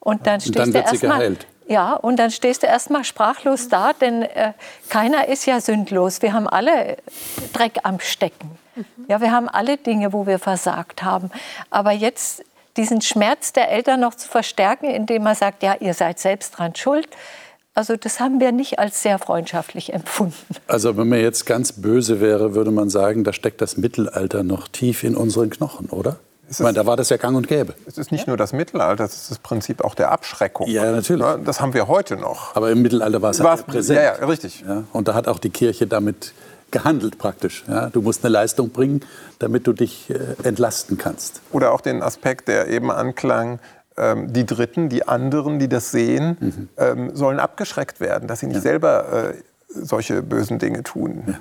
[0.00, 3.92] Und dann stehst und dann du erstmal ja, und dann stehst du erstmal sprachlos da,
[3.92, 4.54] denn äh,
[4.88, 6.22] keiner ist ja sündlos.
[6.22, 6.96] Wir haben alle
[7.52, 8.58] Dreck am Stecken.
[9.06, 11.30] Ja, wir haben alle Dinge, wo wir versagt haben.
[11.68, 12.42] Aber jetzt
[12.78, 16.74] diesen Schmerz der Eltern noch zu verstärken, indem man sagt, ja, ihr seid selbst dran
[16.74, 17.08] schuld.
[17.74, 20.34] Also das haben wir nicht als sehr freundschaftlich empfunden.
[20.66, 24.68] Also wenn man jetzt ganz böse wäre, würde man sagen, da steckt das Mittelalter noch
[24.68, 26.16] tief in unseren Knochen, oder?
[26.50, 27.74] Ich meine, da war das ja gang und gäbe.
[27.86, 30.66] Es ist nicht nur das Mittelalter, es ist das Prinzip auch der Abschreckung.
[30.66, 31.20] Ja, natürlich.
[31.22, 32.56] Ja, Das haben wir heute noch.
[32.56, 33.98] Aber im Mittelalter war es halt präsent.
[33.98, 34.64] ja, ja, richtig.
[34.66, 36.32] Ja, und da hat auch die Kirche damit
[36.70, 37.64] gehandelt praktisch.
[37.68, 39.00] Ja, du musst eine Leistung bringen,
[39.38, 41.40] damit du dich äh, entlasten kannst.
[41.52, 43.58] Oder auch den Aspekt, der eben anklang,
[43.96, 48.62] ähm, die Dritten, die anderen, die das sehen, ähm, sollen abgeschreckt werden, dass sie nicht
[48.62, 49.34] selber äh,
[49.68, 51.36] solche bösen Dinge tun.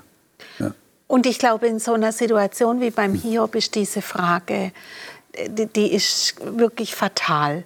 [1.07, 4.71] Und ich glaube, in so einer Situation wie beim Hiob ist diese Frage,
[5.33, 7.63] äh, die, die ist wirklich fatal.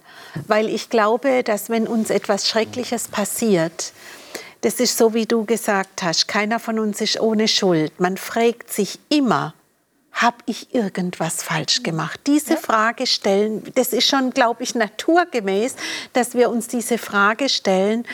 [0.47, 3.93] Weil ich glaube, dass wenn uns etwas Schreckliches passiert,
[4.61, 7.99] das ist so, wie du gesagt hast, keiner von uns ist ohne Schuld.
[7.99, 9.53] Man fragt sich immer,
[10.11, 12.19] habe ich irgendwas falsch gemacht?
[12.27, 15.75] Diese Frage stellen, das ist schon, glaube ich, naturgemäß,
[16.13, 18.05] dass wir uns diese Frage stellen,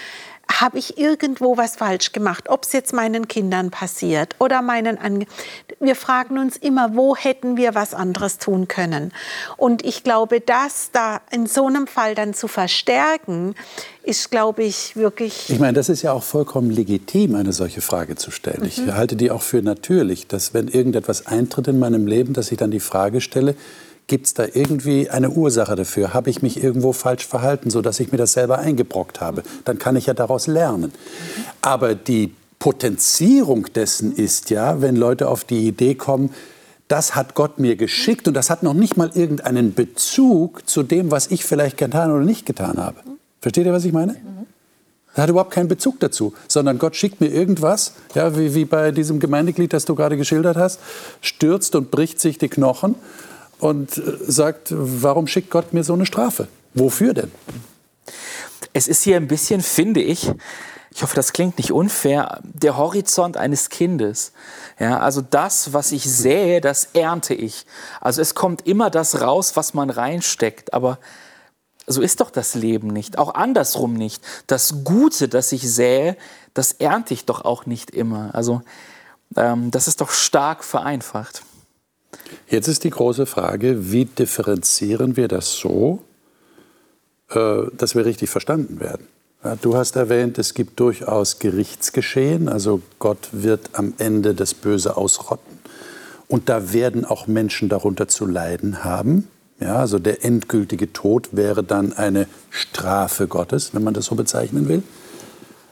[0.51, 5.25] habe ich irgendwo was falsch gemacht, ob es jetzt meinen Kindern passiert oder meinen Ange
[5.79, 9.11] Wir fragen uns immer, wo hätten wir was anderes tun können?
[9.57, 13.55] Und ich glaube, das da in so einem Fall dann zu verstärken,
[14.03, 18.15] ist, glaube ich, wirklich Ich meine, das ist ja auch vollkommen legitim, eine solche Frage
[18.15, 18.63] zu stellen.
[18.65, 22.57] Ich halte die auch für natürlich, dass wenn irgendetwas eintritt in meinem Leben, dass ich
[22.57, 23.55] dann die Frage stelle,
[24.07, 26.13] gibt es da irgendwie eine Ursache dafür?
[26.13, 29.43] Habe ich mich irgendwo falsch verhalten, sodass ich mir das selber eingebrockt habe?
[29.65, 30.93] Dann kann ich ja daraus lernen.
[31.61, 36.33] Aber die Potenzierung dessen ist ja, wenn Leute auf die Idee kommen,
[36.87, 41.11] das hat Gott mir geschickt und das hat noch nicht mal irgendeinen Bezug zu dem,
[41.11, 42.97] was ich vielleicht getan oder nicht getan habe.
[43.41, 44.15] Versteht ihr, was ich meine?
[45.13, 48.91] Das hat überhaupt keinen Bezug dazu, sondern Gott schickt mir irgendwas, ja, wie, wie bei
[48.91, 50.79] diesem Gemeindeglied, das du gerade geschildert hast,
[51.21, 52.95] stürzt und bricht sich die Knochen
[53.59, 56.47] und äh, sagt, warum schickt Gott mir so eine Strafe?
[56.73, 57.31] Wofür denn?
[58.73, 60.31] Es ist hier ein bisschen, finde ich,
[60.97, 64.31] ich hoffe, das klingt nicht unfair, der Horizont eines Kindes.
[64.79, 67.67] Ja, also das, was ich sähe, das ernte ich.
[68.01, 70.73] Also es kommt immer das raus, was man reinsteckt.
[70.73, 70.97] Aber
[71.85, 73.19] so ist doch das Leben nicht.
[73.19, 74.23] Auch andersrum nicht.
[74.47, 76.17] Das Gute, das ich sähe,
[76.55, 78.33] das ernte ich doch auch nicht immer.
[78.33, 78.63] Also
[79.35, 81.43] ähm, das ist doch stark vereinfacht.
[82.49, 86.03] Jetzt ist die große Frage, wie differenzieren wir das so,
[87.29, 89.07] äh, dass wir richtig verstanden werden?
[89.61, 95.59] Du hast erwähnt, es gibt durchaus Gerichtsgeschehen, also Gott wird am Ende das Böse ausrotten.
[96.27, 99.27] Und da werden auch Menschen darunter zu leiden haben.
[99.59, 104.67] Ja, also der endgültige Tod wäre dann eine Strafe Gottes, wenn man das so bezeichnen
[104.67, 104.83] will.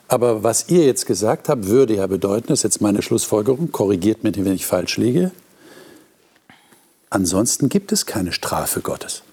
[0.07, 4.23] Aber was ihr jetzt gesagt habt, würde ja bedeuten, das ist jetzt meine Schlussfolgerung, korrigiert
[4.23, 5.31] mich, wenn ich falsch liege,
[7.15, 9.23] ansonsten gibt es keine Strafe Gottes.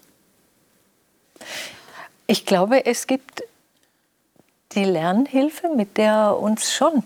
[2.26, 3.42] Ich glaube, es gibt
[4.72, 7.02] die Lernhilfe, mit der er uns schon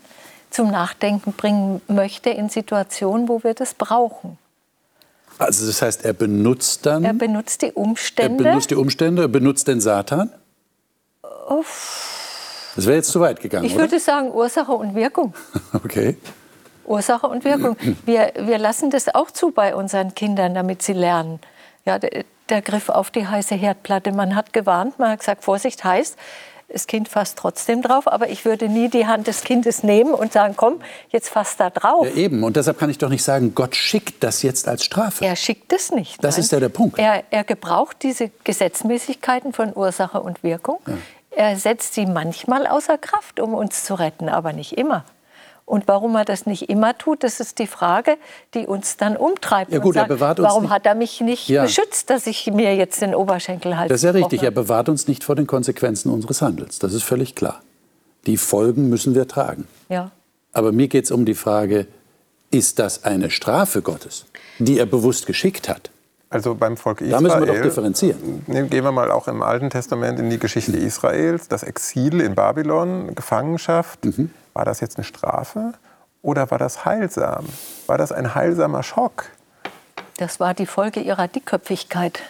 [0.51, 4.39] zum Nachdenken bringen möchte in Situationen, wo wir das brauchen.
[5.39, 8.45] Also das heißt, er benutzt dann, Er benutzt die er Umstände.
[8.45, 10.31] benutzt die Umstände, er benutzt den Satan.
[12.77, 13.83] Das wäre jetzt zu weit gegangen, ich oder?
[13.83, 15.35] würde sagen Ursache und Wirkung.
[15.73, 16.17] Okay.
[16.87, 17.77] Ursache und Wirkung.
[18.05, 21.41] Wir, wir lassen das auch zu bei unseren Kindern, damit sie lernen.
[21.85, 24.13] Ja, der, der Griff auf die heiße Herdplatte.
[24.13, 26.17] Man hat gewarnt, man hat gesagt, Vorsicht heißt,
[26.69, 30.33] das Kind fasst trotzdem drauf, aber ich würde nie die Hand des Kindes nehmen und
[30.33, 32.07] sagen, komm, jetzt fass da drauf.
[32.07, 32.43] Ja, eben.
[32.43, 35.25] Und deshalb kann ich doch nicht sagen, Gott schickt das jetzt als Strafe.
[35.25, 36.23] Er schickt es nicht.
[36.25, 36.45] Das nein.
[36.45, 36.99] ist ja der Punkt.
[36.99, 40.81] Er, er gebraucht diese Gesetzmäßigkeiten von Ursache und Wirkung.
[41.31, 45.05] Er setzt sie manchmal außer Kraft, um uns zu retten, aber nicht immer.
[45.67, 48.17] Und warum er das nicht immer tut, das ist die Frage,
[48.55, 49.73] die uns dann umtreibt.
[49.73, 51.65] Ja, und gut, er sagt, bewahrt uns warum nicht- hat er mich nicht Ja.
[51.65, 53.93] beschützt, dass ich mir jetzt den Oberschenkel halte?
[53.93, 54.43] Das ist ja richtig.
[54.45, 56.79] Er bewahrt uns nicht vor den Konsequenzen unseres Handelns.
[56.79, 57.61] Das ist völlig klar.
[58.27, 59.67] Die Folgen müssen wir tragen.
[59.89, 60.13] Ja.
[60.53, 61.87] Aber mir geht es um die Frage,
[62.53, 64.25] ist das eine Strafe Gottes,
[64.61, 65.91] die er bewusst geschickt hat?
[66.31, 67.11] Also beim Volk Israel.
[67.13, 68.45] Da müssen wir doch differenzieren.
[68.47, 71.49] Ne, Gehen wir mal auch im Alten Testament in die Geschichte Israels.
[71.49, 74.05] Das Exil in Babylon, Gefangenschaft.
[74.05, 74.31] Mhm.
[74.57, 75.75] War das jetzt eine Strafe
[76.23, 77.45] oder war das heilsam?
[77.87, 79.27] War das ein heilsamer Schock?
[80.17, 82.21] Das war die Folge ihrer Dickköpfigkeit.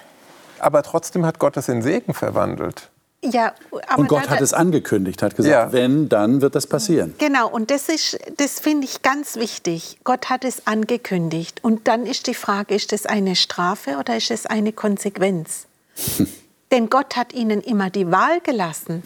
[0.58, 2.90] Aber trotzdem hat Gott es in Segen verwandelt.
[3.22, 3.52] Ja,
[3.86, 5.72] aber Und Gott hat es angekündigt, hat gesagt, Ja.
[5.72, 7.14] wenn, dann wird das passieren.
[7.18, 9.98] Genau, und das ist, das finde ich ganz wichtig.
[10.02, 11.62] Gott hat es angekündigt.
[11.62, 15.66] Und dann ist die Frage, ist es eine Strafe oder ist es eine Konsequenz?
[16.72, 19.04] Denn Gott hat ihnen immer die Wahl gelassen.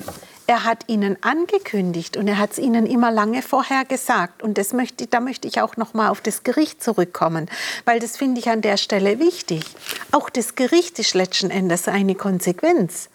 [0.51, 4.43] Er hat ihnen angekündigt und er hat es ihnen immer lange vorher gesagt.
[4.43, 7.49] Und das möchte, da möchte ich auch noch mal auf das Gericht zurückkommen,
[7.85, 9.63] weil das finde ich an der Stelle wichtig.
[10.11, 13.11] Auch das Gericht ist letzten Endes eine Konsequenz.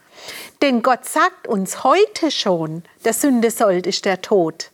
[0.61, 4.71] Denn Gott sagt uns heute schon, der Sünde sollt ist der Tod.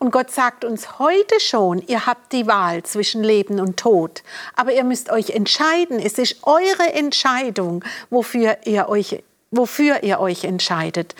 [0.00, 4.24] Und Gott sagt uns heute schon, ihr habt die Wahl zwischen Leben und Tod.
[4.56, 6.00] Aber ihr müsst euch entscheiden.
[6.00, 11.14] Es ist eure Entscheidung, wofür ihr euch, wofür ihr euch entscheidet.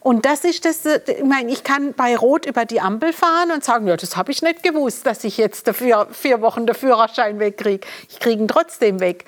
[0.00, 3.62] Und das ist das, ich meine, ich kann bei Rot über die Ampel fahren und
[3.62, 7.38] sagen, ja, das habe ich nicht gewusst, dass ich jetzt dafür vier Wochen den Führerschein
[7.38, 7.86] wegkriege.
[8.08, 9.24] Ich kriege ihn trotzdem weg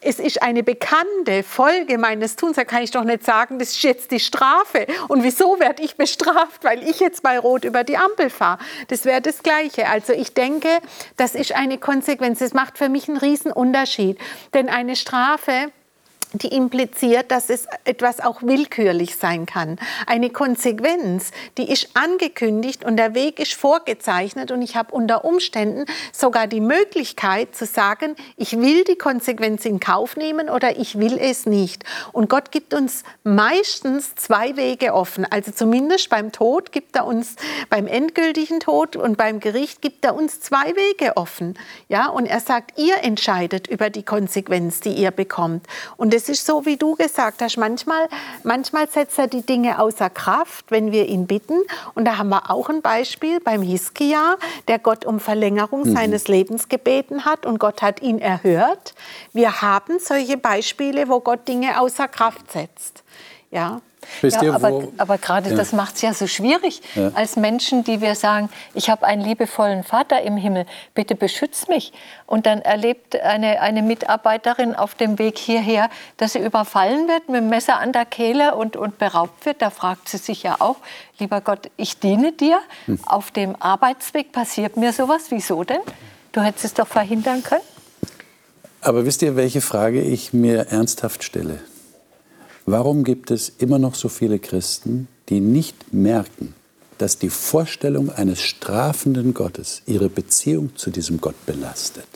[0.00, 2.56] es ist eine bekannte Folge meines Tuns.
[2.56, 4.86] Da kann ich doch nicht sagen, das ist jetzt die Strafe.
[5.08, 8.58] Und wieso werde ich bestraft, weil ich jetzt bei Rot über die Ampel fahre?
[8.88, 9.88] Das wäre das Gleiche.
[9.88, 10.68] Also ich denke,
[11.16, 12.38] das ist eine Konsequenz.
[12.38, 14.18] Das macht für mich einen riesen Unterschied.
[14.54, 15.72] Denn eine Strafe
[16.32, 19.76] die impliziert, dass es etwas auch willkürlich sein kann.
[20.06, 25.86] Eine Konsequenz, die ist angekündigt und der Weg ist vorgezeichnet und ich habe unter Umständen
[26.12, 31.18] sogar die Möglichkeit zu sagen, ich will die Konsequenz in Kauf nehmen oder ich will
[31.18, 31.84] es nicht.
[32.12, 35.26] Und Gott gibt uns meistens zwei Wege offen.
[35.30, 37.36] Also zumindest beim Tod gibt er uns,
[37.70, 41.58] beim endgültigen Tod und beim Gericht gibt er uns zwei Wege offen.
[41.88, 45.66] Ja, und er sagt, ihr entscheidet über die Konsequenz, die ihr bekommt.
[45.96, 47.56] Und es ist so, wie du gesagt hast.
[47.56, 48.08] Manchmal,
[48.42, 51.60] manchmal setzt er die Dinge außer Kraft, wenn wir ihn bitten.
[51.94, 55.94] Und da haben wir auch ein Beispiel beim Hiskia, der Gott um Verlängerung mhm.
[55.94, 58.94] seines Lebens gebeten hat und Gott hat ihn erhört.
[59.32, 63.04] Wir haben solche Beispiele, wo Gott Dinge außer Kraft setzt.
[63.50, 63.80] Ja.
[64.22, 65.56] Ja, aber, aber gerade ja.
[65.56, 67.10] das macht es ja so schwierig, ja.
[67.14, 71.92] als Menschen, die wir sagen, ich habe einen liebevollen Vater im Himmel, bitte beschütz mich.
[72.26, 77.40] Und dann erlebt eine, eine Mitarbeiterin auf dem Weg hierher, dass sie überfallen wird mit
[77.40, 79.62] dem Messer an der Kehle und, und beraubt wird.
[79.62, 80.76] Da fragt sie sich ja auch,
[81.18, 82.60] lieber Gott, ich diene dir.
[82.86, 83.00] Hm.
[83.04, 85.26] Auf dem Arbeitsweg passiert mir sowas.
[85.30, 85.80] Wieso denn?
[86.32, 87.62] Du hättest es doch verhindern können.
[88.80, 91.60] Aber wisst ihr, welche Frage ich mir ernsthaft stelle?
[92.70, 96.52] Warum gibt es immer noch so viele Christen, die nicht merken,
[96.98, 102.06] dass die Vorstellung eines strafenden Gottes ihre Beziehung zu diesem Gott belastet?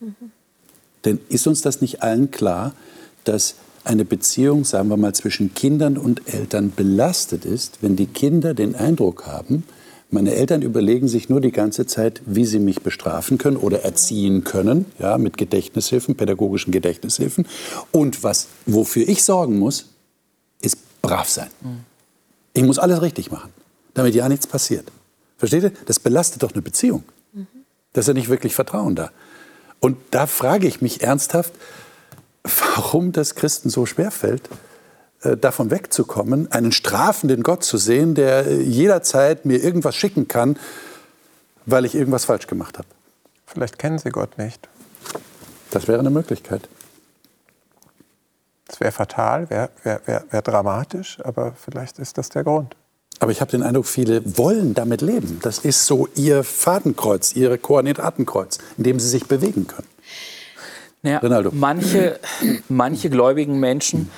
[0.00, 0.32] Mhm.
[1.06, 2.74] Denn ist uns das nicht allen klar,
[3.24, 8.52] dass eine Beziehung, sagen wir mal, zwischen Kindern und Eltern belastet ist, wenn die Kinder
[8.52, 9.64] den Eindruck haben,
[10.12, 14.44] meine Eltern überlegen sich nur die ganze Zeit, wie sie mich bestrafen können oder erziehen
[14.44, 17.46] können, ja, mit Gedächtnishilfen, pädagogischen Gedächtnishilfen.
[17.92, 19.86] Und was, wofür ich sorgen muss,
[20.62, 21.50] ist brav sein.
[22.52, 23.50] Ich muss alles richtig machen,
[23.94, 24.90] damit ja nichts passiert.
[25.38, 25.72] Versteht ihr?
[25.86, 27.04] Das belastet doch eine Beziehung.
[27.92, 29.10] Da ist ja nicht wirklich Vertrauen da.
[29.80, 31.54] Und da frage ich mich ernsthaft,
[32.42, 34.48] warum das Christen so schwer fällt,
[35.36, 40.58] davon wegzukommen, einen strafenden Gott zu sehen, der äh, jederzeit mir irgendwas schicken kann,
[41.66, 42.88] weil ich irgendwas falsch gemacht habe.
[43.46, 44.68] Vielleicht kennen Sie Gott nicht.
[45.70, 46.68] Das wäre eine Möglichkeit.
[48.66, 52.76] Das wäre fatal, wäre wär, wär, wär dramatisch, aber vielleicht ist das der Grund.
[53.18, 55.40] Aber ich habe den Eindruck, viele wollen damit leben.
[55.42, 59.88] Das ist so ihr Fadenkreuz, ihr Koordinatenkreuz, in dem sie sich bewegen können.
[61.02, 62.18] Naja, manche,
[62.68, 64.10] manche gläubigen Menschen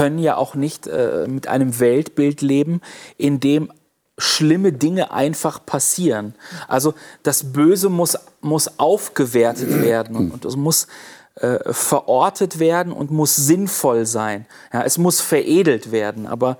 [0.00, 2.80] können ja auch nicht äh, mit einem Weltbild leben,
[3.18, 3.70] in dem
[4.16, 6.34] schlimme Dinge einfach passieren.
[6.68, 10.86] Also das Böse muss, muss aufgewertet werden und, es muss
[11.34, 14.46] äh, verortet werden und muss sinnvoll sein.
[14.72, 16.56] Ja, es muss veredelt werden, aber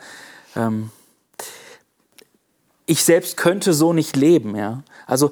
[0.54, 0.90] ähm,
[2.84, 4.54] ich selbst könnte so nicht leben.
[4.54, 4.82] Ja?
[5.06, 5.30] Also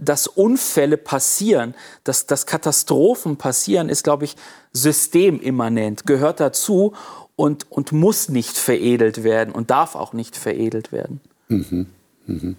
[0.00, 4.34] dass Unfälle passieren, dass, dass Katastrophen passieren, ist, glaube ich,
[4.72, 6.94] systemimmanent, gehört dazu
[7.36, 11.20] und, und muss nicht veredelt werden und darf auch nicht veredelt werden.
[11.48, 11.86] Mhm.
[12.26, 12.56] Mhm.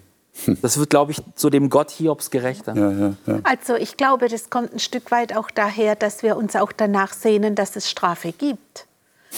[0.60, 2.76] Das wird, glaube ich, so dem Gott Hiobs gerechter.
[2.76, 3.40] Ja, ja, ja.
[3.44, 7.14] Also ich glaube, das kommt ein Stück weit auch daher, dass wir uns auch danach
[7.14, 8.86] sehnen, dass es Strafe gibt.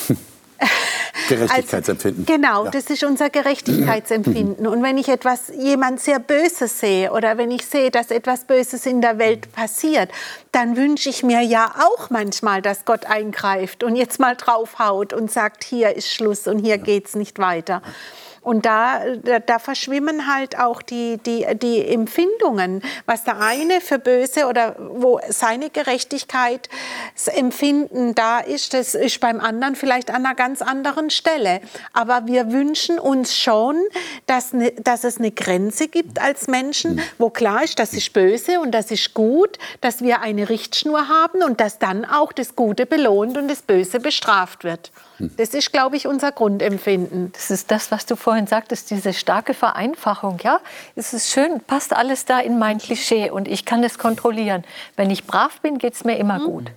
[1.28, 2.24] Gerechtigkeitsempfinden.
[2.26, 2.70] Also, genau, ja.
[2.70, 4.66] das ist unser Gerechtigkeitsempfinden.
[4.66, 8.86] Und wenn ich etwas, jemand sehr Böses sehe oder wenn ich sehe, dass etwas Böses
[8.86, 10.10] in der Welt passiert,
[10.52, 15.30] dann wünsche ich mir ja auch manchmal, dass Gott eingreift und jetzt mal draufhaut und
[15.30, 16.82] sagt, hier ist Schluss und hier ja.
[16.82, 17.82] geht es nicht weiter.
[18.40, 23.98] Und da, da, da, verschwimmen halt auch die, die, die Empfindungen, was der eine für
[23.98, 30.62] böse oder wo seine Gerechtigkeitsempfinden da ist, das ist beim anderen vielleicht an einer ganz
[30.62, 31.60] anderen Stelle.
[31.92, 33.76] Aber wir wünschen uns schon,
[34.26, 38.60] dass, ne, dass es eine Grenze gibt als Menschen, wo klar ist, das ist böse
[38.60, 42.86] und das ist gut, dass wir eine Richtschnur haben und dass dann auch das Gute
[42.86, 44.90] belohnt und das Böse bestraft wird.
[45.18, 47.32] Das ist, glaube ich, unser Grundempfinden.
[47.32, 50.38] Das ist das, was du vorhin sagtest, diese starke Vereinfachung.
[50.42, 50.60] Ja,
[50.94, 54.64] es ist schön, passt alles da in mein Klischee und ich kann es kontrollieren.
[54.96, 56.44] Wenn ich brav bin, geht es mir immer mhm.
[56.44, 56.70] gut.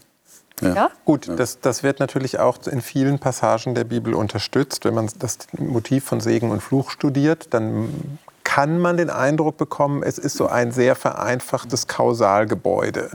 [0.62, 0.74] Ja.
[0.74, 0.90] ja.
[1.06, 4.86] Gut, das, das wird natürlich auch in vielen Passagen der Bibel unterstützt.
[4.86, 10.04] Wenn man das Motiv von Segen und Fluch studiert, dann kann man den Eindruck bekommen,
[10.04, 13.12] es ist so ein sehr vereinfachtes Kausalgebäude.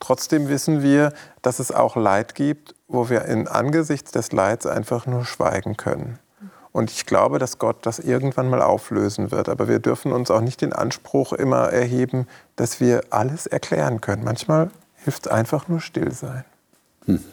[0.00, 5.06] Trotzdem wissen wir, dass es auch Leid gibt, wo wir in angesichts des Leids einfach
[5.06, 6.18] nur schweigen können.
[6.72, 9.48] Und ich glaube, dass Gott das irgendwann mal auflösen wird.
[9.48, 12.26] Aber wir dürfen uns auch nicht den Anspruch immer erheben,
[12.56, 14.24] dass wir alles erklären können.
[14.24, 16.44] Manchmal hilft es einfach nur still sein.
[17.06, 17.24] Hm.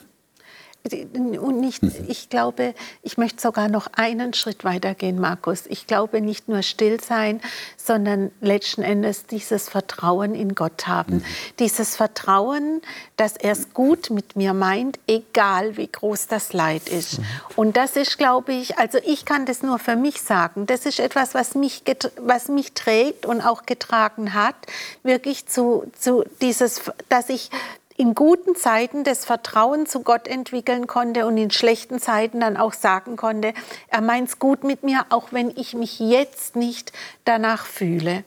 [1.14, 5.66] Und nicht, ich glaube, ich möchte sogar noch einen Schritt weitergehen, Markus.
[5.68, 7.42] Ich glaube nicht nur still sein,
[7.76, 11.16] sondern letzten Endes dieses Vertrauen in Gott haben.
[11.16, 11.24] Mhm.
[11.60, 12.82] Dieses Vertrauen,
[13.18, 17.20] dass er es gut mit mir meint, egal wie groß das Leid ist.
[17.20, 17.26] Mhm.
[17.58, 20.68] Und das ist, glaube ich, also ich kann das nur für mich sagen.
[20.68, 21.84] Das ist etwas, was mich,
[22.22, 24.56] was mich trägt und auch getragen hat,
[25.04, 27.50] wirklich zu, zu dieses, dass ich
[27.98, 32.74] in guten Zeiten das Vertrauen zu Gott entwickeln konnte und in schlechten Zeiten dann auch
[32.74, 33.54] sagen konnte,
[33.88, 36.94] er meint es gut mit mir, auch wenn ich mich jetzt nicht
[37.26, 38.24] danach fühle.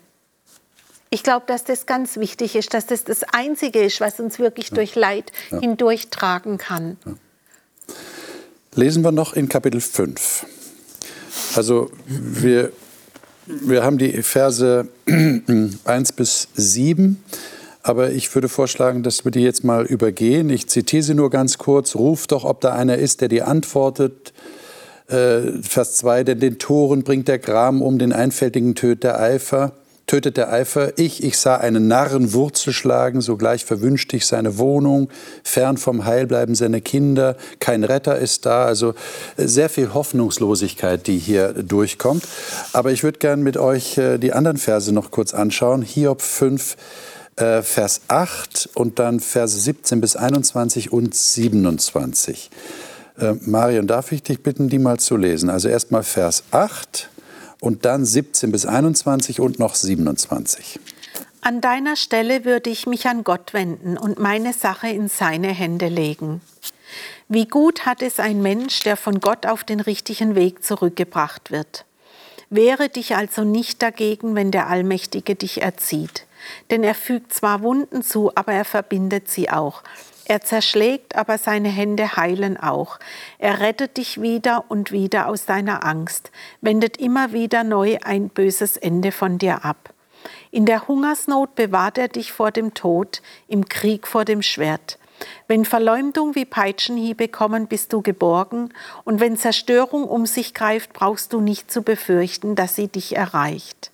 [1.09, 4.69] Ich glaube, dass das ganz wichtig ist, dass das das Einzige ist, was uns wirklich
[4.69, 4.75] ja.
[4.75, 5.59] durch Leid ja.
[5.59, 6.97] hindurchtragen kann.
[7.05, 7.13] Ja.
[8.75, 10.45] Lesen wir noch in Kapitel 5.
[11.55, 12.71] Also wir,
[13.45, 17.21] wir haben die Verse 1 bis 7.
[17.83, 20.49] Aber ich würde vorschlagen, dass wir die jetzt mal übergehen.
[20.49, 21.95] Ich zitiere sie nur ganz kurz.
[21.95, 24.33] Ruf doch, ob da einer ist, der dir antwortet.
[25.07, 29.73] Äh, Vers 2, denn den Toren bringt der Gram um, den Einfältigen tötet der Eifer.
[30.07, 30.97] Tötet der Eifer.
[30.97, 35.09] Ich, ich sah einen Narren Wurzel schlagen, sogleich verwünschte ich seine Wohnung.
[35.43, 37.37] Fern vom Heil bleiben seine Kinder.
[37.59, 38.65] Kein Retter ist da.
[38.65, 38.93] Also
[39.37, 42.27] äh, sehr viel Hoffnungslosigkeit, die hier durchkommt.
[42.73, 45.81] Aber ich würde gerne mit euch äh, die anderen Verse noch kurz anschauen.
[45.81, 46.75] Hiob 5,
[47.35, 52.49] äh, Vers 8 und dann Verse 17 bis 21 und 27.
[53.17, 55.49] Äh, Marion, darf ich dich bitten, die mal zu lesen?
[55.49, 57.09] Also erstmal Vers 8
[57.59, 60.79] und dann 17 bis 21 und noch 27.
[61.41, 65.87] An deiner Stelle würde ich mich an Gott wenden und meine Sache in seine Hände
[65.87, 66.41] legen.
[67.29, 71.85] Wie gut hat es ein Mensch, der von Gott auf den richtigen Weg zurückgebracht wird.
[72.49, 76.25] Wehre dich also nicht dagegen, wenn der Allmächtige dich erzieht.
[76.69, 79.83] Denn er fügt zwar Wunden zu, aber er verbindet sie auch.
[80.25, 82.99] Er zerschlägt, aber seine Hände heilen auch.
[83.37, 86.31] Er rettet dich wieder und wieder aus deiner Angst,
[86.61, 89.93] wendet immer wieder neu ein böses Ende von dir ab.
[90.51, 94.99] In der Hungersnot bewahrt er dich vor dem Tod, im Krieg vor dem Schwert.
[95.47, 98.73] Wenn Verleumdung wie Peitschenhiebe kommen, bist du geborgen,
[99.03, 103.91] und wenn Zerstörung um sich greift, brauchst du nicht zu befürchten, dass sie dich erreicht.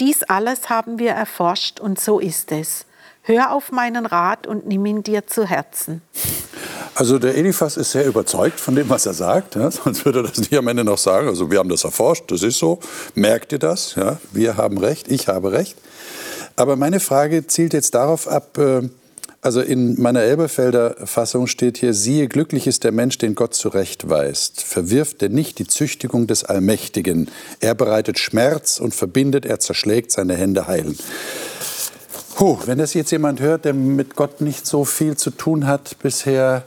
[0.00, 2.86] Dies alles haben wir erforscht und so ist es.
[3.22, 6.00] Hör auf meinen Rat und nimm ihn dir zu Herzen.
[6.94, 9.56] Also der Eliphas ist sehr überzeugt von dem, was er sagt.
[9.56, 11.28] Ja, sonst würde er das nicht am Ende noch sagen.
[11.28, 12.78] Also wir haben das erforscht, das ist so.
[13.14, 13.96] Merkt ihr das?
[13.96, 15.76] Ja, wir haben recht, ich habe recht.
[16.54, 18.88] Aber meine Frage zielt jetzt darauf ab, äh,
[19.40, 24.62] also in meiner Elberfelder Fassung steht hier, siehe, glücklich ist der Mensch, den Gott zurechtweist.
[24.62, 27.30] Verwirft er nicht die Züchtigung des Allmächtigen.
[27.60, 30.98] Er bereitet Schmerz und verbindet, er zerschlägt, seine Hände heilen.
[32.34, 35.96] Puh, wenn das jetzt jemand hört, der mit Gott nicht so viel zu tun hat
[36.00, 36.64] bisher,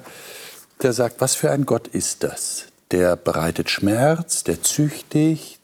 [0.82, 2.66] der sagt, was für ein Gott ist das?
[2.92, 5.60] Der bereitet Schmerz, der züchtigt,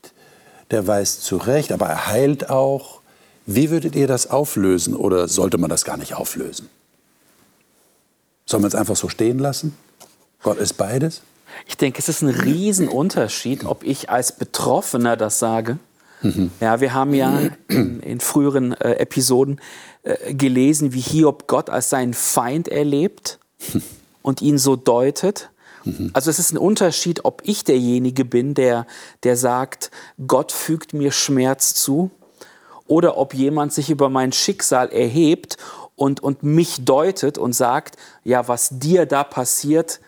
[0.70, 3.02] der weist zurecht, aber er heilt auch.
[3.48, 6.70] Wie würdet ihr das auflösen oder sollte man das gar nicht auflösen?
[8.46, 9.76] Sollen wir es einfach so stehen lassen?
[10.44, 11.22] Gott ist beides?
[11.68, 15.80] Ich denke, es ist ein Riesenunterschied, ob ich als Betroffener das sage.
[16.22, 16.52] Mhm.
[16.60, 19.60] Ja, wir haben ja in, in früheren äh, Episoden
[20.04, 23.40] äh, gelesen, wie Hiob Gott als seinen Feind erlebt
[24.22, 25.50] und ihn so deutet.
[25.84, 26.12] Mhm.
[26.14, 28.86] Also es ist ein Unterschied, ob ich derjenige bin, der,
[29.24, 29.92] der sagt,
[30.28, 32.12] Gott fügt mir Schmerz zu,
[32.88, 35.58] oder ob jemand sich über mein Schicksal erhebt
[35.96, 40.00] und, und mich deutet und sagt, ja, was dir da passiert,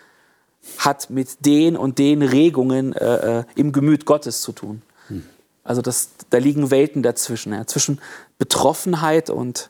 [0.80, 4.82] hat mit den und den Regungen äh, äh, im Gemüt Gottes zu tun.
[5.08, 5.24] Hm.
[5.64, 8.02] Also das, da liegen Welten dazwischen, ja, zwischen
[8.38, 9.70] Betroffenheit und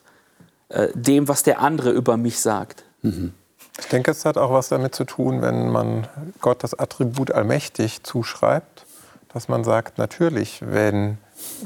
[0.68, 2.84] äh, dem, was der andere über mich sagt.
[3.02, 3.32] Mhm.
[3.78, 6.08] Ich denke, es hat auch was damit zu tun, wenn man
[6.40, 8.84] Gott das Attribut allmächtig zuschreibt,
[9.32, 11.18] dass man sagt, natürlich, wenn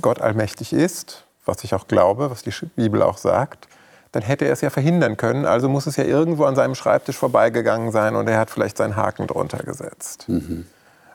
[0.03, 3.67] Gott allmächtig ist, was ich auch glaube, was die Bibel auch sagt,
[4.13, 5.47] dann hätte er es ja verhindern können.
[5.47, 8.97] Also muss es ja irgendwo an seinem Schreibtisch vorbeigegangen sein und er hat vielleicht seinen
[8.97, 10.29] Haken drunter gesetzt.
[10.29, 10.67] Mhm.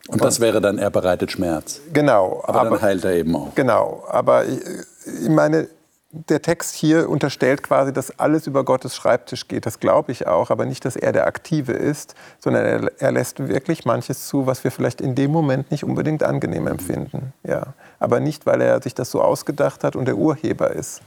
[0.08, 1.82] Und, und das wäre dann, er bereitet Schmerz.
[1.94, 2.44] Genau.
[2.46, 3.54] Aber, aber, dann heilt er eben auch.
[3.56, 4.04] Genau.
[4.10, 4.60] Aber ich,
[5.06, 5.68] ich meine,
[6.12, 9.66] der Text hier unterstellt quasi, dass alles über Gottes Schreibtisch geht.
[9.66, 13.46] Das glaube ich auch, aber nicht, dass er der Aktive ist, sondern er, er, lässt
[13.46, 17.34] wirklich manches zu, was wir vielleicht in dem Moment nicht unbedingt angenehm empfinden.
[17.44, 17.74] Ja.
[18.00, 21.02] Aber nicht, weil er sich das so ausgedacht hat und der Urheber ist.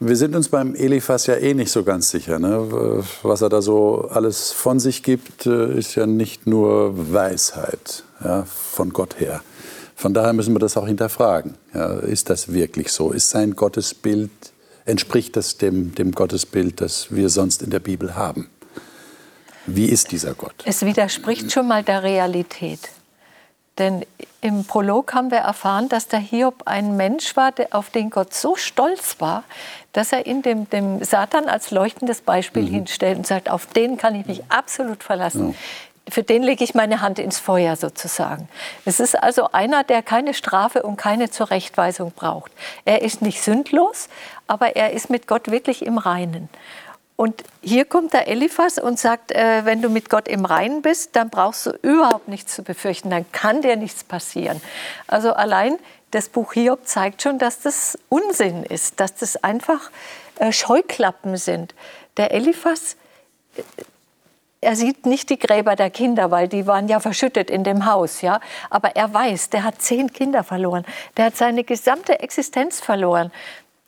[0.00, 2.38] Wir sind uns beim Eliphas ja eh nicht so ganz sicher.
[2.38, 3.02] Ne?
[3.22, 8.44] Was er da so alles von sich gibt, äh, ist ja nicht nur Weisheit ja,
[8.44, 9.42] von Gott her.
[9.96, 11.54] Von daher müssen wir das auch hinterfragen.
[11.72, 13.12] Ja, ist das wirklich so?
[13.12, 14.30] Ist sein Gottesbild,
[14.84, 18.50] entspricht das dem, dem Gottesbild, das wir sonst in der Bibel haben?
[19.64, 20.54] Wie ist dieser Gott?
[20.66, 22.80] Es widerspricht schon mal der Realität.
[23.78, 24.04] Denn
[24.42, 28.54] im Prolog haben wir erfahren, dass der Hiob ein Mensch war, auf den Gott so
[28.54, 29.44] stolz war,
[29.92, 32.68] dass er ihn dem, dem Satan als leuchtendes Beispiel mhm.
[32.68, 35.50] hinstellt und sagt, auf den kann ich mich absolut verlassen.
[35.50, 35.54] Ja
[36.08, 38.48] für den lege ich meine Hand ins Feuer sozusagen.
[38.84, 42.52] Es ist also einer, der keine Strafe und keine Zurechtweisung braucht.
[42.84, 44.08] Er ist nicht sündlos,
[44.46, 46.48] aber er ist mit Gott wirklich im Reinen.
[47.16, 51.16] Und hier kommt der Eliphas und sagt, äh, wenn du mit Gott im Reinen bist,
[51.16, 54.60] dann brauchst du überhaupt nichts zu befürchten, dann kann dir nichts passieren.
[55.06, 55.78] Also allein
[56.10, 59.90] das Buch Hiob zeigt schon, dass das Unsinn ist, dass das einfach
[60.38, 61.74] äh, Scheuklappen sind.
[62.18, 62.96] Der Eliphas
[64.60, 68.22] er sieht nicht die Gräber der Kinder, weil die waren ja verschüttet in dem Haus,
[68.22, 68.40] ja.
[68.70, 70.84] Aber er weiß, der hat zehn Kinder verloren.
[71.16, 73.30] Der hat seine gesamte Existenz verloren.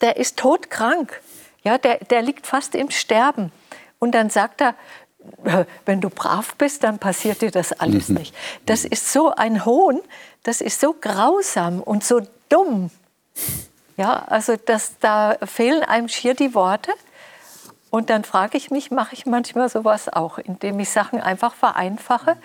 [0.01, 1.21] Der ist todkrank.
[1.65, 3.51] Ja, der, der liegt fast im Sterben.
[3.99, 4.75] Und dann sagt er,
[5.85, 8.19] wenn du brav bist, dann passiert dir das alles mhm.
[8.19, 8.35] nicht.
[8.67, 10.01] Das ist so ein Hohn,
[10.43, 12.91] das ist so grausam und so dumm.
[13.97, 16.93] Ja, also das, da fehlen einem schier die Worte.
[17.91, 22.37] Und dann frage ich mich, mache ich manchmal sowas auch, indem ich Sachen einfach vereinfache,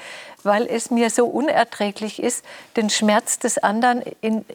[0.44, 2.46] weil es mir so unerträglich ist,
[2.78, 4.46] den Schmerz des anderen in,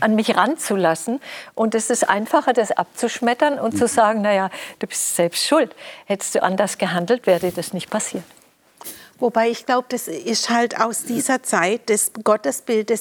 [0.00, 1.20] an mich ranzulassen.
[1.54, 3.88] Und es ist einfacher, das abzuschmettern und zu mhm.
[3.88, 4.50] sagen, naja,
[4.80, 5.74] du bist selbst schuld.
[6.04, 8.24] Hättest du anders gehandelt, wäre dir das nicht passiert.
[9.20, 12.12] Wobei ich glaube, das ist halt aus dieser Zeit des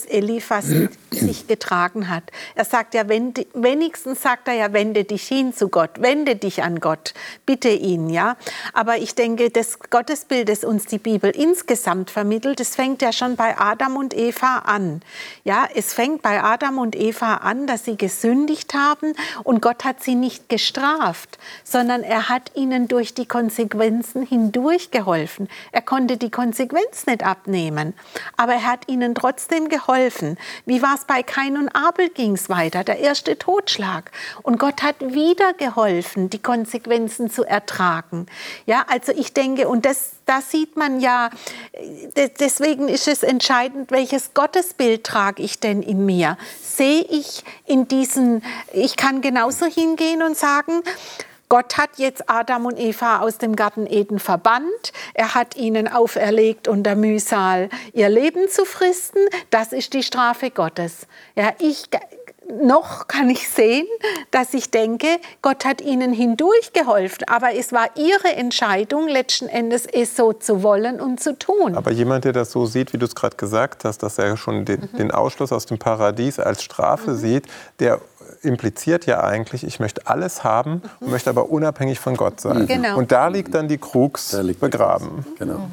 [0.06, 0.66] Eliphas
[1.12, 2.24] sich getragen hat.
[2.56, 6.64] Er sagt ja, wenn, wenigstens sagt er ja, wende dich hin zu Gott, wende dich
[6.64, 7.14] an Gott,
[7.46, 8.36] bitte ihn, ja.
[8.74, 13.36] Aber ich denke, das Gottesbild, das uns die Bibel insgesamt vermittelt, das fängt ja schon
[13.36, 15.02] bei Adam und Eva an.
[15.44, 19.14] Ja, es fängt bei Adam und Eva an, dass sie gesündigt haben
[19.44, 25.48] und Gott hat sie nicht gestraft, sondern er hat ihnen durch die Konsequenzen hindurch geholfen.
[25.72, 27.94] Er konnte konnte die Konsequenz nicht abnehmen.
[28.38, 30.38] Aber er hat ihnen trotzdem geholfen.
[30.66, 34.12] Wie war es bei Kain und Abel ging es weiter, der erste Totschlag.
[34.42, 38.28] Und Gott hat wieder geholfen, die Konsequenzen zu ertragen.
[38.66, 41.30] Ja, also ich denke, und das, da sieht man ja,
[42.40, 46.38] deswegen ist es entscheidend, welches Gottesbild trage ich denn in mir?
[46.62, 50.84] Sehe ich in diesen, ich kann genauso hingehen und sagen,
[51.50, 54.92] Gott hat jetzt Adam und Eva aus dem Garten Eden verbannt.
[55.14, 59.22] Er hat ihnen auferlegt, unter Mühsal ihr Leben zu fristen.
[59.50, 61.08] Das ist die Strafe Gottes.
[61.36, 61.90] Ja, ich,
[62.62, 63.88] noch kann ich sehen,
[64.32, 65.08] dass ich denke,
[65.42, 70.64] Gott hat ihnen hindurch geholfen, aber es war ihre Entscheidung, letzten Endes es so zu
[70.64, 71.76] wollen und zu tun.
[71.76, 74.66] Aber jemand, der das so sieht, wie du es gerade gesagt hast, dass er schon
[74.66, 74.98] den, mhm.
[74.98, 77.18] den, Ausschluss aus dem Paradies als Strafe mhm.
[77.18, 77.46] sieht,
[77.80, 78.02] der
[78.42, 81.12] impliziert ja eigentlich, ich möchte alles haben, mhm.
[81.12, 82.68] möchte aber unabhängig von Gott sein.
[82.68, 82.98] Genau.
[82.98, 85.26] Und da liegt dann die Krux begraben.
[85.38, 85.70] Genau.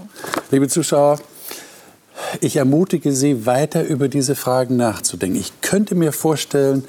[0.50, 1.18] Liebe Zuschauer,
[2.40, 5.38] ich ermutige Sie, weiter über diese Fragen nachzudenken.
[5.38, 6.84] Ich könnte mir vorstellen,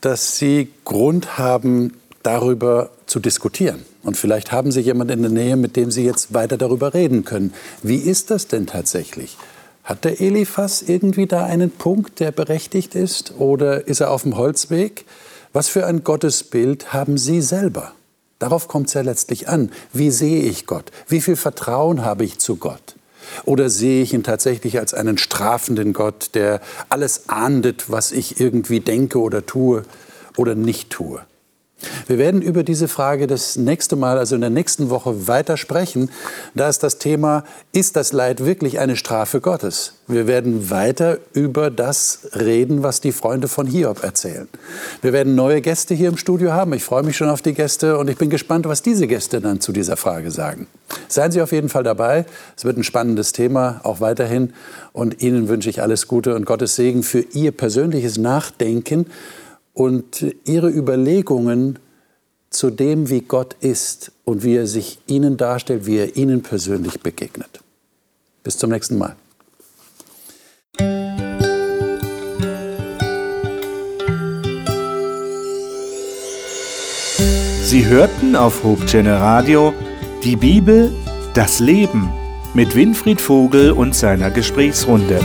[0.00, 3.84] dass Sie Grund haben, darüber zu diskutieren.
[4.02, 7.24] Und vielleicht haben Sie jemanden in der Nähe, mit dem Sie jetzt weiter darüber reden
[7.24, 7.52] können.
[7.82, 9.36] Wie ist das denn tatsächlich?
[9.86, 13.34] Hat der Eliphas irgendwie da einen Punkt, der berechtigt ist?
[13.38, 15.06] Oder ist er auf dem Holzweg?
[15.52, 17.92] Was für ein Gottesbild haben Sie selber?
[18.40, 19.70] Darauf kommt es ja letztlich an.
[19.92, 20.90] Wie sehe ich Gott?
[21.06, 22.96] Wie viel Vertrauen habe ich zu Gott?
[23.44, 28.80] Oder sehe ich ihn tatsächlich als einen strafenden Gott, der alles ahndet, was ich irgendwie
[28.80, 29.84] denke oder tue
[30.36, 31.24] oder nicht tue?
[32.06, 36.10] Wir werden über diese Frage das nächste Mal, also in der nächsten Woche, weiter sprechen.
[36.54, 39.94] Da ist das Thema, ist das Leid wirklich eine Strafe Gottes?
[40.06, 44.48] Wir werden weiter über das reden, was die Freunde von Hiob erzählen.
[45.02, 46.72] Wir werden neue Gäste hier im Studio haben.
[46.72, 49.60] Ich freue mich schon auf die Gäste und ich bin gespannt, was diese Gäste dann
[49.60, 50.68] zu dieser Frage sagen.
[51.08, 52.24] Seien Sie auf jeden Fall dabei.
[52.56, 54.54] Es wird ein spannendes Thema, auch weiterhin.
[54.92, 59.06] Und Ihnen wünsche ich alles Gute und Gottes Segen für Ihr persönliches Nachdenken
[59.76, 61.78] und Ihre Überlegungen
[62.48, 67.00] zu dem, wie Gott ist und wie er sich Ihnen darstellt, wie er Ihnen persönlich
[67.00, 67.60] begegnet.
[68.42, 69.16] Bis zum nächsten Mal.
[77.64, 79.74] Sie hörten auf Hope Channel Radio
[80.24, 80.90] die Bibel,
[81.34, 82.10] das Leben
[82.54, 85.20] mit Winfried Vogel und seiner Gesprächsrunde.